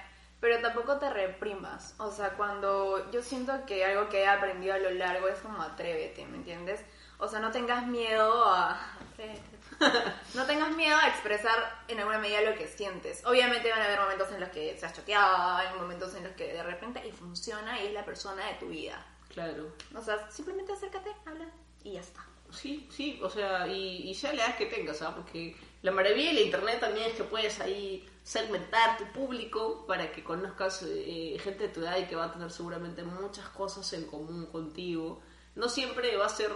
pero 0.44 0.60
tampoco 0.60 0.98
te 0.98 1.10
reprimas. 1.10 1.96
O 2.00 2.12
sea, 2.12 2.32
cuando 2.32 3.10
yo 3.12 3.22
siento 3.22 3.66
que 3.66 3.86
algo 3.86 4.10
que 4.10 4.24
he 4.24 4.28
aprendido 4.28 4.74
a 4.74 4.78
lo 4.78 4.92
largo 4.92 5.30
es 5.30 5.40
como 5.40 5.62
atrévete, 5.62 6.26
¿me 6.26 6.36
entiendes? 6.36 6.82
O 7.18 7.30
sea, 7.30 7.40
no 7.40 7.50
tengas 7.50 7.88
miedo 7.88 8.44
a... 8.46 8.78
No 10.34 10.46
tengas 10.46 10.72
miedo 10.76 10.98
a 10.98 11.08
expresar 11.08 11.84
en 11.88 12.00
alguna 12.00 12.20
medida 12.20 12.42
lo 12.42 12.56
que 12.56 12.68
sientes. 12.68 13.26
Obviamente 13.26 13.70
van 13.70 13.82
a 13.82 13.86
haber 13.86 14.02
momentos 14.02 14.32
en 14.34 14.42
los 14.42 14.50
que 14.50 14.78
seas 14.78 14.94
choqueada, 14.94 15.60
hay 15.60 15.76
momentos 15.80 16.14
en 16.16 16.26
los 16.26 16.34
que 16.34 16.52
de 16.52 16.64
repente 16.64 17.06
y 17.08 17.12
funciona 17.14 17.82
y 17.82 17.88
es 17.88 17.94
la 17.94 18.04
persona 18.04 18.46
de 18.46 18.56
tu 18.56 18.68
vida. 18.68 19.02
claro. 19.30 19.72
O 19.96 20.02
sea, 20.02 20.30
simplemente 20.30 20.74
acércate, 20.74 21.10
habla 21.26 21.46
y 21.84 21.94
ya 21.94 22.02
está. 22.02 22.22
Sí, 22.54 22.88
sí, 22.92 23.20
o 23.24 23.30
sea, 23.30 23.68
y, 23.68 24.10
y 24.10 24.14
sea 24.14 24.34
la 24.34 24.46
edad 24.46 24.58
que 24.58 24.68
tengas, 24.68 25.02
¿ah? 25.02 25.14
Porque 25.16 25.56
la 25.82 25.92
maravilla 25.92 26.30
de 26.30 26.36
la 26.36 26.42
internet 26.42 26.80
también 26.80 27.08
es 27.10 27.14
que 27.16 27.24
puedes 27.24 27.60
ahí 27.60 28.08
segmentar 28.24 28.98
tu 28.98 29.06
público 29.12 29.86
para 29.88 30.12
que 30.12 30.24
conozcas 30.24 30.84
eh, 30.88 31.36
gente 31.42 31.68
de 31.68 31.74
tu 31.74 31.82
edad 31.82 31.98
y 31.98 32.06
que 32.06 32.16
va 32.16 32.26
a 32.26 32.32
tener 32.32 32.52
seguramente 32.52 33.04
muchas 33.04 33.50
cosas 33.50 33.92
en 33.94 34.06
común 34.06 34.46
contigo. 34.46 35.22
No 35.56 35.68
siempre 35.68 36.16
va 36.16 36.28
a 36.28 36.30
ser 36.30 36.52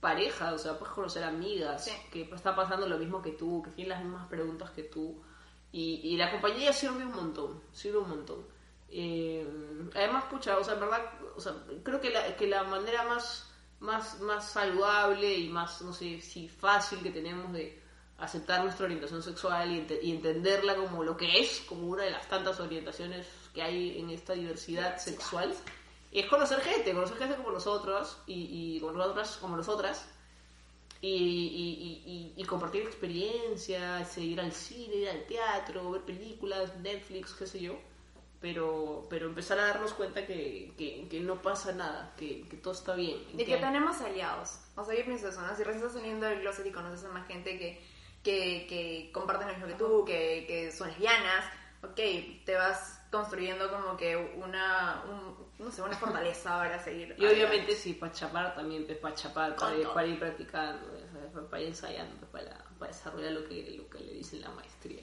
pareja, 0.00 0.52
o 0.52 0.58
sea, 0.58 0.78
puedes 0.78 0.94
conocer 0.94 1.22
amigas 1.24 1.84
Sí. 1.84 1.92
que 2.10 2.22
están 2.34 2.56
pasando 2.56 2.88
lo 2.88 2.98
mismo 2.98 3.20
que 3.22 3.32
tú, 3.32 3.62
que 3.62 3.70
tienen 3.72 3.90
las 3.90 4.02
mismas 4.04 4.28
preguntas 4.28 4.70
que 4.70 4.84
tú. 4.84 5.22
Y, 5.70 6.00
y 6.02 6.16
la 6.16 6.30
compañía 6.30 6.72
sirve 6.72 7.04
un 7.04 7.12
montón, 7.12 7.62
sirve 7.72 7.98
un 7.98 8.08
montón. 8.08 8.46
Eh, 8.90 9.46
además, 9.94 10.24
pucha, 10.24 10.58
o 10.58 10.64
sea, 10.64 10.74
en 10.74 10.80
verdad, 10.80 11.02
o 11.36 11.40
sea, 11.40 11.54
creo 11.82 12.00
que 12.00 12.10
la, 12.10 12.36
que 12.36 12.46
la 12.46 12.62
manera 12.64 13.04
más, 13.04 13.50
más, 13.82 14.20
más 14.20 14.50
saludable 14.50 15.34
y 15.36 15.48
más, 15.48 15.82
no 15.82 15.92
sé, 15.92 16.20
si 16.20 16.48
fácil 16.48 17.00
que 17.02 17.10
tenemos 17.10 17.52
de 17.52 17.80
aceptar 18.18 18.62
nuestra 18.62 18.86
orientación 18.86 19.22
sexual 19.22 19.70
y, 19.72 19.78
ente- 19.80 19.98
y 20.02 20.12
entenderla 20.12 20.76
como 20.76 21.02
lo 21.04 21.16
que 21.16 21.40
es, 21.40 21.60
como 21.68 21.88
una 21.88 22.04
de 22.04 22.10
las 22.12 22.28
tantas 22.28 22.60
orientaciones 22.60 23.26
que 23.52 23.62
hay 23.62 23.98
en 23.98 24.10
esta 24.10 24.32
diversidad 24.34 24.98
sexual, 24.98 25.52
es 26.12 26.26
conocer 26.26 26.60
gente, 26.60 26.92
conocer 26.94 27.16
gente 27.18 27.36
como 27.36 27.50
nosotros 27.50 28.18
y, 28.26 28.76
y 28.76 28.80
como 28.80 28.92
nosotras, 28.92 29.36
como 29.40 29.56
nosotras, 29.56 30.04
y, 31.00 31.08
y- 31.08 32.02
y- 32.06 32.12
y- 32.12 32.32
y 32.36 32.44
compartir 32.44 32.82
experiencias, 32.82 34.16
ir 34.18 34.40
al 34.40 34.52
cine, 34.52 34.94
ir 34.94 35.08
al 35.08 35.24
teatro, 35.26 35.90
ver 35.90 36.02
películas, 36.02 36.76
Netflix, 36.76 37.32
qué 37.34 37.46
sé 37.46 37.60
yo. 37.60 37.74
Pero, 38.42 39.06
pero 39.08 39.26
empezar 39.26 39.58
a 39.60 39.66
darnos 39.68 39.94
cuenta 39.94 40.26
que, 40.26 40.74
que, 40.76 41.06
que 41.08 41.20
no 41.20 41.40
pasa 41.40 41.72
nada, 41.72 42.12
que, 42.18 42.46
que 42.48 42.56
todo 42.56 42.74
está 42.74 42.94
bien. 42.94 43.16
Y 43.32 43.36
que 43.46 43.56
tenemos 43.60 44.00
aliados. 44.00 44.58
O 44.76 44.84
sea, 44.84 44.94
yo 44.98 45.04
pienso 45.04 45.28
eso, 45.28 45.40
¿no? 45.40 45.48
Si 45.56 45.62
recién 45.62 45.76
estás 45.76 45.92
saliendo 45.92 46.26
del 46.26 46.40
closet 46.40 46.66
y 46.66 46.72
conoces 46.72 47.04
a 47.04 47.08
más 47.12 47.26
gente 47.28 47.56
que, 47.56 47.80
que, 48.24 48.66
que 48.68 49.10
comparten 49.14 49.46
lo 49.46 49.54
mismo 49.54 49.68
que 49.68 49.74
tú, 49.74 50.04
que, 50.04 50.44
que 50.48 50.72
son 50.72 50.88
lesbianas, 50.88 51.44
ok, 51.84 52.44
te 52.44 52.54
vas 52.56 52.98
construyendo 53.12 53.70
como 53.70 53.96
que 53.96 54.16
una, 54.16 55.04
un- 55.08 55.36
no 55.64 55.70
sé, 55.70 55.82
una 55.82 55.96
fortaleza 55.96 56.56
para 56.58 56.82
seguir. 56.82 57.14
Y 57.18 57.24
obviamente 57.26 57.76
sí, 57.76 57.92
para 57.94 58.10
chapar 58.12 58.54
también, 58.56 58.86
pues, 58.86 58.98
para 58.98 59.14
chapar, 59.14 59.54
para, 59.54 59.76
ir- 59.76 59.82
para 59.94 60.06
ir 60.08 60.18
practicando, 60.18 60.84
para, 61.32 61.46
para 61.48 61.62
ir 61.62 61.68
ensayando, 61.68 62.16
pues, 62.16 62.30
para, 62.44 62.58
para 62.78 62.90
desarrollar 62.90 63.32
lo 63.32 63.44
que, 63.48 63.70
lo 63.78 63.88
que 63.88 64.00
le 64.00 64.14
dicen 64.14 64.40
la 64.40 64.50
maestría. 64.50 65.02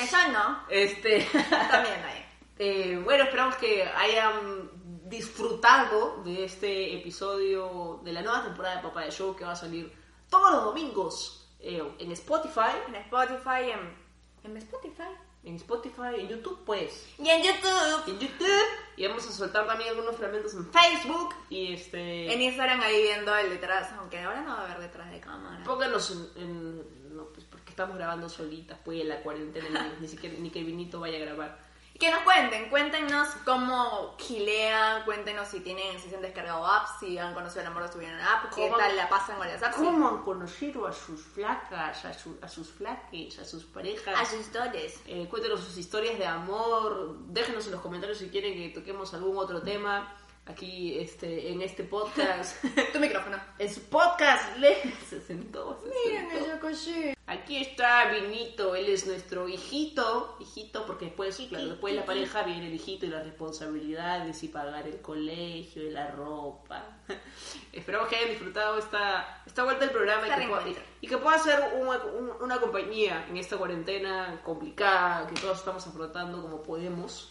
Eso 0.00 0.16
no, 0.32 0.60
Este, 0.68 1.26
también 1.70 2.04
hay. 2.04 2.24
eh, 2.58 3.00
bueno, 3.04 3.24
esperamos 3.24 3.56
que 3.56 3.84
hayan 3.84 4.70
disfrutado 5.08 6.22
de 6.24 6.44
este 6.44 6.94
episodio 6.96 8.00
de 8.04 8.12
la 8.12 8.22
nueva 8.22 8.44
temporada 8.44 8.76
de 8.76 8.82
Papaya 8.82 9.10
Show 9.10 9.34
que 9.36 9.44
va 9.44 9.52
a 9.52 9.56
salir 9.56 9.92
todos 10.28 10.52
los 10.52 10.64
domingos 10.64 11.48
eh, 11.60 11.82
en 11.98 12.12
Spotify, 12.12 12.72
En 12.88 12.94
Spotify, 12.96 13.70
en, 13.72 14.50
en 14.50 14.56
Spotify. 14.58 15.08
en 15.44 15.56
Spotify, 15.56 16.14
en 16.20 16.28
YouTube, 16.28 16.62
pues. 16.66 17.06
Y 17.18 17.28
en 17.28 17.42
YouTube. 17.42 18.02
En 18.08 18.18
YouTube 18.18 18.64
y 18.96 19.06
vamos 19.06 19.26
a 19.28 19.32
soltar 19.32 19.66
también 19.66 19.90
algunos 19.90 20.16
fragmentos 20.16 20.52
en 20.54 20.70
Facebook 20.72 21.34
y 21.48 21.72
este 21.72 22.32
En 22.32 22.42
Instagram 22.42 22.80
ahí 22.82 23.00
viendo 23.02 23.34
el 23.36 23.48
detrás, 23.50 23.90
aunque 23.98 24.18
ahora 24.20 24.40
no 24.42 24.54
va 24.56 24.60
a 24.62 24.64
haber 24.64 24.80
detrás 24.80 25.10
de 25.10 25.20
cámara. 25.20 25.62
Pónganos 25.64 26.10
en, 26.10 26.42
en- 26.42 27.16
no, 27.16 27.24
pues 27.32 27.46
estamos 27.78 27.96
grabando 27.96 28.28
solitas, 28.28 28.76
pues 28.84 29.00
en 29.00 29.08
la 29.08 29.20
cuarentena, 29.22 29.68
ni, 29.94 30.00
ni 30.00 30.08
siquiera 30.08 30.34
ni 30.40 30.50
que 30.50 30.64
Vinito 30.64 30.98
vaya 30.98 31.16
a 31.18 31.20
grabar. 31.20 31.68
Que 31.96 32.10
nos 32.12 32.20
cuenten, 32.22 32.68
cuéntenos 32.70 33.28
cómo 33.44 34.14
gilean, 34.18 35.04
cuéntenos 35.04 35.46
si 35.48 35.60
tienen, 35.60 35.98
si 36.00 36.08
se 36.10 36.16
han 36.16 36.22
descargado 36.22 36.64
apps, 36.66 36.90
si 37.00 37.18
han 37.18 37.34
conocido 37.34 37.62
el 37.62 37.66
amor 37.68 37.84
de 37.84 37.92
su 37.92 37.98
vida 37.98 38.10
en 38.10 38.20
app, 38.20 38.52
qué 38.54 38.70
tal 38.76 38.96
la 38.96 39.08
pasan 39.08 39.36
con 39.36 39.46
las 39.48 39.62
apps. 39.62 39.76
¿Cómo 39.76 40.08
han 40.08 40.22
conocido 40.24 40.86
a 40.86 40.92
sus 40.92 41.20
flacas, 41.22 42.04
a, 42.04 42.12
su- 42.14 42.38
a 42.42 42.48
sus 42.48 42.68
flaques, 42.70 43.38
a 43.38 43.44
sus 43.44 43.64
parejas? 43.64 44.14
A 44.20 44.24
sus 44.24 44.40
historias. 44.40 45.00
Eh, 45.06 45.26
cuéntenos 45.30 45.60
sus 45.60 45.76
historias 45.76 46.18
de 46.18 46.26
amor, 46.26 47.16
déjenos 47.28 47.66
en 47.66 47.72
los 47.72 47.80
comentarios 47.80 48.18
si 48.18 48.28
quieren 48.28 48.54
que 48.54 48.68
toquemos 48.80 49.12
algún 49.14 49.36
otro 49.36 49.62
tema 49.62 50.14
aquí 50.48 50.98
este, 50.98 51.50
en 51.52 51.62
este 51.62 51.84
podcast. 51.84 52.62
tu 52.92 52.98
micrófono. 52.98 53.38
en 53.58 53.72
su 53.72 53.82
podcast, 53.82 54.56
le 54.58 54.74
se 55.08 55.20
sentó. 55.20 55.80
se 55.82 55.88
Miren 56.10 56.30
sentó. 56.30 56.44
ella 56.44 56.60
cosí. 56.60 57.14
Aquí 57.26 57.58
está 57.58 58.10
Vinito, 58.10 58.74
él 58.74 58.88
es 58.88 59.06
nuestro 59.06 59.46
hijito, 59.50 60.36
hijito 60.40 60.86
porque 60.86 61.04
después, 61.06 61.36
claro, 61.50 61.66
después 61.68 61.92
de 61.92 62.00
la 62.00 62.06
pareja 62.06 62.42
viene 62.42 62.68
el 62.68 62.74
hijito 62.74 63.04
y 63.04 63.10
las 63.10 63.22
responsabilidades 63.22 64.42
y 64.42 64.48
pagar 64.48 64.86
el 64.88 65.02
colegio 65.02 65.82
y 65.86 65.90
la 65.90 66.10
ropa. 66.10 66.82
Esperamos 67.72 68.08
que 68.08 68.16
hayan 68.16 68.30
disfrutado 68.30 68.78
esta, 68.78 69.42
esta 69.46 69.62
vuelta 69.64 69.84
del 69.84 69.90
programa 69.90 70.26
y 70.26 70.40
que, 70.40 70.48
pueda, 70.48 70.64
y 71.02 71.06
que 71.06 71.18
pueda 71.18 71.38
ser 71.38 71.60
una, 71.78 71.98
un- 72.04 72.42
una 72.42 72.58
compañía 72.58 73.26
en 73.28 73.36
esta 73.36 73.58
cuarentena 73.58 74.40
complicada 74.42 75.26
que 75.26 75.38
todos 75.38 75.58
estamos 75.58 75.86
afrontando 75.86 76.40
como 76.40 76.62
podemos 76.62 77.30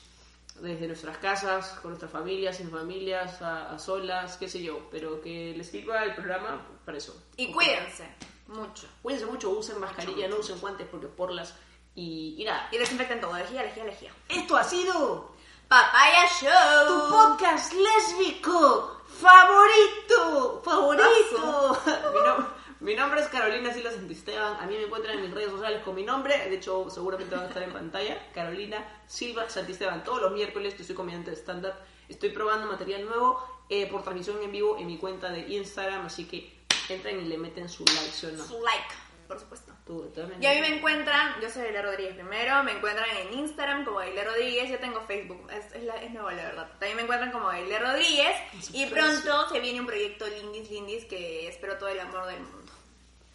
desde 0.61 0.87
nuestras 0.87 1.17
casas, 1.17 1.69
con 1.81 1.91
nuestras 1.91 2.11
familias, 2.11 2.57
sin 2.57 2.69
familias, 2.71 3.41
a, 3.41 3.71
a 3.71 3.79
solas, 3.79 4.37
qué 4.37 4.47
sé 4.49 4.61
yo, 4.63 4.87
pero 4.91 5.21
que 5.21 5.53
les 5.55 5.69
sirva 5.69 6.03
el 6.03 6.15
programa 6.15 6.65
para 6.85 6.97
eso. 6.97 7.15
Y 7.35 7.51
cuídense 7.51 8.07
mucho. 8.47 8.87
Cuídense 9.01 9.25
mucho, 9.25 9.49
usen 9.51 9.79
mascarilla, 9.79 10.27
no 10.27 10.37
usen 10.37 10.59
guantes 10.59 10.87
porque 10.89 11.07
porlas. 11.07 11.53
Y, 11.95 12.35
y 12.37 12.43
nada, 12.45 12.69
Y 12.71 12.77
desinfecten 12.77 13.19
todo, 13.19 13.33
lejía, 13.37 13.63
lejía, 13.63 13.83
lejía. 13.83 14.11
esto 14.29 14.55
ha 14.55 14.63
sido 14.63 15.31
Papaya 15.67 16.27
tu 16.39 16.45
Show. 16.45 17.09
podcast 17.09 17.73
lésbico 17.73 19.01
favorito. 19.07 20.61
Favorito. 20.63 21.77
mi, 21.85 22.56
mi 22.79 22.95
nombre 22.95 23.21
es 23.21 23.27
Carolina 23.27 23.73
Silas 23.73 23.95
Santisteban. 23.95 24.57
A 24.61 24.65
mí 24.67 24.75
me 24.77 24.83
encuentran 24.83 25.15
en 25.17 25.23
mis 25.23 25.33
redes 25.33 25.49
sociales 25.51 25.81
con 25.83 25.95
mi 25.95 26.03
nombre. 26.03 26.37
De 26.49 26.55
hecho, 26.55 26.89
seguramente 26.89 27.35
van 27.35 27.45
a 27.45 27.47
estar 27.47 27.63
en 27.63 27.73
pantalla. 27.73 28.17
Carolina 28.33 29.01
Silva 29.07 29.49
Santisteban. 29.49 30.03
Todos 30.03 30.21
los 30.21 30.31
miércoles 30.33 30.77
yo 30.77 30.83
soy 30.83 30.95
comediante 30.95 31.31
de 31.31 31.37
stand-up. 31.37 31.73
Estoy 32.09 32.29
probando 32.29 32.67
material 32.67 33.05
nuevo 33.05 33.43
eh, 33.69 33.87
por 33.87 34.03
transmisión 34.03 34.41
en 34.43 34.51
vivo 34.51 34.77
en 34.77 34.87
mi 34.87 34.97
cuenta 34.97 35.29
de 35.29 35.39
Instagram. 35.41 36.05
Así 36.05 36.25
que 36.25 36.57
entren 36.89 37.19
y 37.19 37.25
le 37.25 37.37
meten 37.37 37.67
su 37.67 37.83
like, 37.85 38.11
¿sí 38.11 38.27
o 38.27 38.31
no? 38.31 38.43
Su 38.43 38.61
like, 38.61 38.93
por 39.27 39.39
supuesto. 39.39 39.73
Tú. 39.85 40.11
Y 40.41 40.45
a 40.45 40.53
mí 40.53 40.59
me 40.59 40.67
encuentran, 40.75 41.39
yo 41.41 41.49
soy 41.49 41.61
Aile 41.63 41.81
Rodríguez 41.81 42.13
primero, 42.15 42.61
me 42.65 42.73
encuentran 42.73 43.07
en 43.21 43.39
Instagram 43.39 43.85
como 43.85 43.99
Aile 43.99 44.21
Rodríguez, 44.21 44.69
yo 44.69 44.79
tengo 44.79 44.99
Facebook, 45.07 45.49
es, 45.49 45.73
es, 45.73 45.83
la- 45.83 45.95
es 46.03 46.11
nuevo 46.11 46.29
la 46.29 46.43
verdad. 46.43 46.69
También 46.71 46.97
me 46.97 47.03
encuentran 47.03 47.31
como 47.31 47.47
Aile 47.47 47.79
Rodríguez 47.79 48.35
y 48.73 48.85
pronto 48.87 49.47
se 49.47 49.61
viene 49.61 49.79
un 49.79 49.85
proyecto 49.87 50.27
Lindis 50.27 50.69
Lindis 50.71 51.05
que 51.05 51.47
espero 51.47 51.77
todo 51.77 51.87
el 51.87 52.01
amor 52.01 52.25
del 52.27 52.41
mundo. 52.41 52.66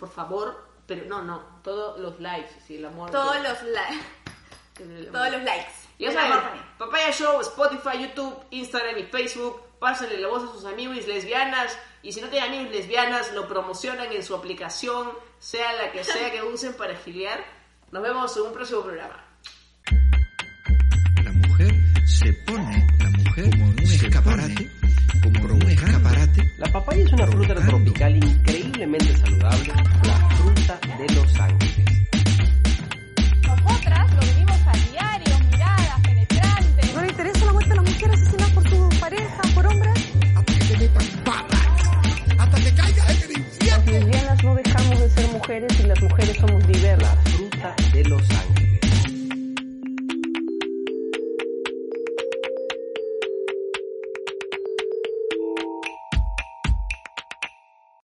Por 0.02 0.10
favor, 0.10 0.66
pero 0.84 1.04
no, 1.06 1.22
no, 1.22 1.60
todos 1.62 2.00
los 2.00 2.18
likes, 2.18 2.50
sí, 2.66 2.74
el 2.74 2.86
amor. 2.86 3.12
Todos 3.12 3.34
de- 3.40 3.48
los, 3.48 3.62
li- 3.62 4.82
el 4.82 4.98
amor. 5.06 5.12
todos 5.12 5.30
los 5.30 5.42
likes. 5.44 5.72
Ya 6.00 6.10
saben. 6.10 6.40
Papaya 6.76 7.12
Show, 7.12 7.40
Spotify, 7.40 8.02
YouTube, 8.02 8.34
Instagram 8.50 8.98
y 8.98 9.04
Facebook. 9.04 9.62
Pásenle 9.78 10.18
la 10.18 10.26
voz 10.26 10.42
a 10.42 10.52
sus 10.52 10.64
amigos 10.64 11.06
lesbianas. 11.06 11.78
Y 12.02 12.10
si 12.10 12.20
no 12.20 12.26
tienen 12.30 12.48
amigos 12.52 12.74
lesbianas, 12.74 13.32
lo 13.32 13.46
promocionan 13.46 14.10
en 14.12 14.24
su 14.24 14.34
aplicación, 14.34 15.12
sea 15.38 15.72
la 15.74 15.92
que 15.92 16.02
sea 16.02 16.32
que 16.32 16.42
usen 16.42 16.72
para 16.76 16.94
afiliar. 16.94 17.38
Nos 17.92 18.02
vemos 18.02 18.36
en 18.36 18.42
un 18.42 18.52
próximo 18.52 18.80
programa. 18.82 19.24
La 21.22 21.30
mujer 21.30 21.72
se 22.08 22.32
pone, 22.44 22.88
la 22.98 23.08
mujer 23.10 23.50
como 23.50 23.64
en 23.66 23.70
un 23.70 23.78
escaparate, 23.78 23.78
como 23.78 23.86
un 23.86 24.02
escaparate. 24.02 24.70
La 26.56 26.66
papaya 26.72 27.02
es 27.02 27.12
una 27.12 27.26
fruta 27.26 27.54
tropical 27.54 28.16
increíblemente 28.16 29.16
saludable, 29.18 29.72
la 30.04 30.28
fruta 30.30 30.80
de 30.98 31.14
Los 31.14 31.40
Ángeles. 31.40 32.08
Nosotras 33.42 34.14
lo 34.14 34.20
vivimos 34.20 34.58
a 34.66 34.72
diario, 34.90 35.38
miradas 35.50 36.00
penetrantes. 36.02 36.94
¿No 36.94 37.02
le 37.02 37.08
interesa 37.08 37.44
la 37.44 37.52
muerte 37.52 37.70
de 37.70 37.76
las 37.76 37.84
mujeres 37.84 38.20
asesinadas 38.20 38.50
por 38.52 38.68
su 38.68 39.00
pareja, 39.00 39.42
por 39.54 39.66
hombres? 39.66 40.12
Hasta 40.36 40.52
que 40.52 40.64
te 40.64 40.78
metan 40.78 41.06
patas. 41.24 41.66
Hasta 42.38 42.60
que 42.60 42.74
caigas 42.74 43.10
en 43.10 43.22
el 43.22 43.38
infierno. 43.38 43.76
Las 43.76 43.86
lesbianas 43.86 44.44
no 44.44 44.54
dejamos 44.54 45.00
de 45.00 45.10
ser 45.10 45.28
mujeres 45.32 45.80
y 45.80 45.82
las 45.82 46.02
mujeres 46.02 46.36
somos 46.38 46.66
diversas. 46.66 47.21